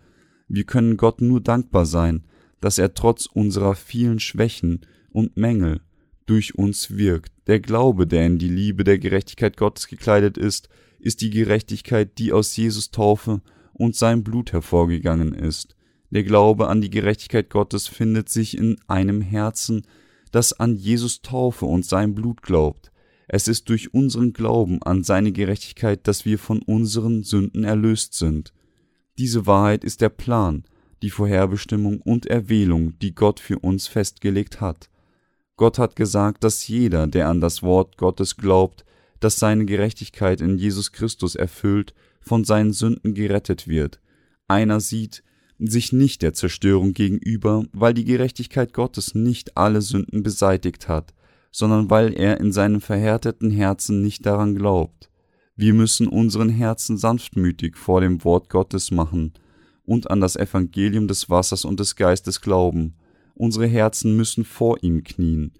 Wir 0.50 0.66
können 0.66 0.98
Gott 0.98 1.22
nur 1.22 1.40
dankbar 1.40 1.86
sein, 1.86 2.26
dass 2.60 2.80
er 2.80 2.94
trotz 2.94 3.28
unserer 3.28 3.76
vielen 3.76 4.20
Schwächen 4.20 4.82
und 5.10 5.38
Mängel 5.38 5.80
durch 6.26 6.56
uns 6.56 6.98
wirkt. 6.98 7.32
Der 7.48 7.62
Glaube, 7.62 8.08
der 8.08 8.26
in 8.26 8.40
die 8.40 8.50
Liebe 8.50 8.84
der 8.84 9.00
Gerechtigkeit 9.00 9.56
Gottes 9.56 9.88
gekleidet 9.88 10.38
ist, 10.38 10.68
ist 11.00 11.22
die 11.22 11.30
Gerechtigkeit, 11.30 12.18
die 12.18 12.34
aus 12.34 12.58
Jesus 12.58 12.92
Taufe 12.92 13.42
und 13.72 13.96
sein 13.96 14.26
Blut 14.26 14.52
hervorgegangen 14.52 15.34
ist. 15.34 15.78
Der 16.10 16.24
Glaube 16.24 16.68
an 16.68 16.82
die 16.82 16.90
Gerechtigkeit 16.90 17.50
Gottes 17.50 17.88
findet 17.88 18.28
sich 18.28 18.58
in 18.58 18.82
einem 18.88 19.22
Herzen, 19.22 19.88
das 20.34 20.52
an 20.52 20.76
Jesus 20.76 21.22
Taufe 21.22 21.66
und 21.66 21.86
sein 21.86 22.16
Blut 22.16 22.42
glaubt. 22.42 22.92
Es 23.32 23.48
ist 23.48 23.70
durch 23.70 23.94
unseren 23.94 24.34
Glauben 24.34 24.82
an 24.82 25.04
seine 25.04 25.32
Gerechtigkeit, 25.32 26.08
dass 26.08 26.26
wir 26.26 26.40
von 26.40 26.64
unseren 26.64 27.22
Sünden 27.22 27.64
erlöst 27.64 28.16
sind. 28.16 28.54
Diese 29.20 29.46
Wahrheit 29.46 29.84
ist 29.84 30.02
der 30.02 30.10
Plan, 30.10 30.64
die 31.04 31.12
Vorherbestimmung 31.12 32.02
und 32.02 32.26
Erwählung, 32.26 32.98
die 32.98 33.14
Gott 33.14 33.40
für 33.40 33.60
uns 33.60 33.86
festgelegt 33.86 34.62
hat. 34.62 34.90
Gott 35.58 35.78
hat 35.78 35.96
gesagt, 35.96 36.44
dass 36.44 36.68
jeder, 36.68 37.06
der 37.06 37.28
an 37.28 37.40
das 37.40 37.62
Wort 37.62 37.98
Gottes 37.98 38.36
glaubt, 38.36 38.84
das 39.20 39.38
seine 39.38 39.66
Gerechtigkeit 39.66 40.42
in 40.42 40.58
Jesus 40.58 40.92
Christus 40.92 41.36
erfüllt, 41.36 41.94
von 42.22 42.44
seinen 42.44 42.74
Sünden 42.74 43.14
gerettet 43.14 43.68
wird. 43.68 44.00
Einer 44.48 44.80
sieht, 44.80 45.24
sich 45.60 45.94
nicht 45.94 46.24
der 46.24 46.34
Zerstörung 46.34 46.94
gegenüber, 46.94 47.64
weil 47.74 47.94
die 47.94 48.06
Gerechtigkeit 48.06 48.74
Gottes 48.74 49.14
nicht 49.14 49.56
alle 49.56 49.84
Sünden 49.84 50.24
beseitigt 50.24 50.88
hat, 50.88 51.14
sondern 51.52 51.90
weil 51.90 52.14
er 52.14 52.40
in 52.40 52.52
seinem 52.52 52.82
verhärteten 52.82 53.52
Herzen 53.52 54.02
nicht 54.02 54.26
daran 54.26 54.56
glaubt. 54.56 55.10
Wir 55.56 55.74
müssen 55.74 56.08
unseren 56.08 56.50
Herzen 56.50 56.98
sanftmütig 56.98 57.78
vor 57.78 58.02
dem 58.02 58.24
Wort 58.24 58.50
Gottes 58.50 58.92
machen 58.92 59.34
und 59.84 60.10
an 60.10 60.22
das 60.22 60.36
Evangelium 60.36 61.08
des 61.08 61.30
Wassers 61.30 61.66
und 61.66 61.80
des 61.80 61.96
Geistes 61.96 62.42
glauben 62.42 62.96
Unsere 63.40 63.68
Herzen 63.68 64.18
müssen 64.18 64.44
vor 64.44 64.84
ihm 64.84 65.02
knien. 65.06 65.54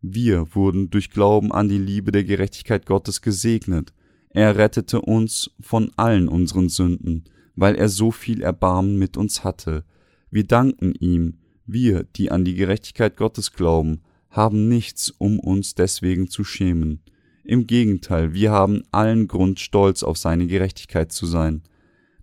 Wir 0.00 0.54
wurden 0.54 0.88
durch 0.88 1.10
Glauben 1.10 1.52
an 1.52 1.68
die 1.68 1.76
Liebe 1.76 2.10
der 2.10 2.24
Gerechtigkeit 2.24 2.86
Gottes 2.86 3.20
gesegnet. 3.20 3.92
Er 4.30 4.56
rettete 4.56 5.02
uns 5.02 5.50
von 5.60 5.92
allen 5.96 6.28
unseren 6.28 6.70
Sünden, 6.70 7.24
weil 7.54 7.74
er 7.74 7.90
so 7.90 8.10
viel 8.10 8.40
Erbarmen 8.40 8.98
mit 8.98 9.18
uns 9.18 9.44
hatte. 9.44 9.84
Wir 10.30 10.44
danken 10.44 10.94
ihm, 10.94 11.34
wir, 11.66 12.04
die 12.04 12.30
an 12.30 12.46
die 12.46 12.54
Gerechtigkeit 12.54 13.18
Gottes 13.18 13.52
glauben, 13.52 14.00
haben 14.36 14.68
nichts, 14.68 15.10
um 15.10 15.38
uns 15.40 15.74
deswegen 15.74 16.28
zu 16.28 16.44
schämen. 16.44 17.00
Im 17.44 17.66
Gegenteil, 17.66 18.34
wir 18.34 18.50
haben 18.50 18.82
allen 18.90 19.28
Grund, 19.28 19.60
stolz 19.60 20.02
auf 20.02 20.18
seine 20.18 20.46
Gerechtigkeit 20.46 21.12
zu 21.12 21.26
sein. 21.26 21.62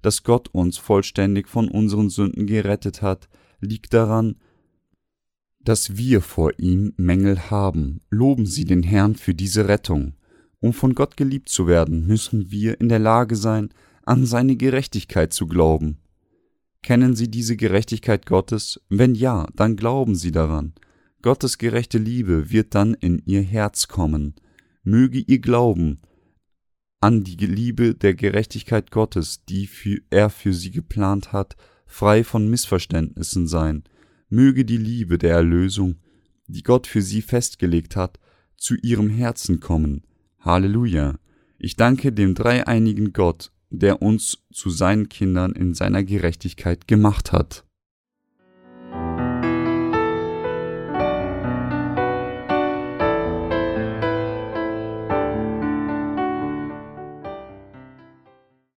Dass 0.01 0.23
Gott 0.23 0.49
uns 0.49 0.77
vollständig 0.77 1.47
von 1.47 1.69
unseren 1.69 2.09
Sünden 2.09 2.45
gerettet 2.45 3.01
hat, 3.01 3.29
liegt 3.61 3.93
daran, 3.93 4.35
dass 5.61 5.95
wir 5.95 6.21
vor 6.21 6.51
ihm 6.59 6.93
Mängel 6.97 7.49
haben. 7.49 8.01
Loben 8.09 8.45
Sie 8.45 8.65
den 8.65 8.83
Herrn 8.83 9.15
für 9.15 9.33
diese 9.33 9.69
Rettung. 9.69 10.13
Um 10.59 10.73
von 10.73 10.93
Gott 10.93 11.17
geliebt 11.17 11.49
zu 11.49 11.67
werden, 11.67 12.05
müssen 12.05 12.51
wir 12.51 12.79
in 12.81 12.89
der 12.89 12.99
Lage 12.99 13.35
sein, 13.35 13.69
an 14.05 14.25
seine 14.25 14.57
Gerechtigkeit 14.57 15.31
zu 15.31 15.47
glauben. 15.47 15.99
Kennen 16.81 17.15
Sie 17.15 17.31
diese 17.31 17.55
Gerechtigkeit 17.55 18.25
Gottes? 18.25 18.81
Wenn 18.89 19.15
ja, 19.15 19.47
dann 19.55 19.77
glauben 19.77 20.15
Sie 20.15 20.33
daran. 20.33 20.73
Gottes 21.23 21.57
gerechte 21.57 21.97
Liebe 21.97 22.51
wird 22.51 22.75
dann 22.75 22.93
in 22.93 23.23
Ihr 23.25 23.41
Herz 23.41 23.87
kommen. 23.87 24.35
Möge 24.83 25.19
Ihr 25.19 25.39
Glauben 25.39 26.01
an 26.99 27.23
die 27.23 27.35
Liebe 27.35 27.95
der 27.95 28.13
Gerechtigkeit 28.13 28.91
Gottes, 28.91 29.43
die 29.45 29.67
für 29.67 29.99
er 30.09 30.29
für 30.29 30.53
Sie 30.53 30.71
geplant 30.71 31.31
hat, 31.31 31.55
frei 31.85 32.23
von 32.25 32.49
Missverständnissen 32.49 33.47
sein. 33.47 33.83
Möge 34.27 34.65
die 34.65 34.77
Liebe 34.77 35.17
der 35.17 35.35
Erlösung, 35.35 35.95
die 36.47 36.63
Gott 36.63 36.87
für 36.87 37.01
Sie 37.01 37.21
festgelegt 37.21 37.95
hat, 37.95 38.19
zu 38.57 38.75
Ihrem 38.75 39.09
Herzen 39.09 39.61
kommen. 39.61 40.03
Halleluja. 40.39 41.19
Ich 41.57 41.77
danke 41.77 42.11
dem 42.11 42.35
dreieinigen 42.35 43.13
Gott, 43.13 43.53
der 43.69 44.01
uns 44.01 44.43
zu 44.51 44.69
seinen 44.69 45.07
Kindern 45.07 45.53
in 45.53 45.73
seiner 45.73 46.03
Gerechtigkeit 46.03 46.87
gemacht 46.87 47.31
hat. 47.31 47.65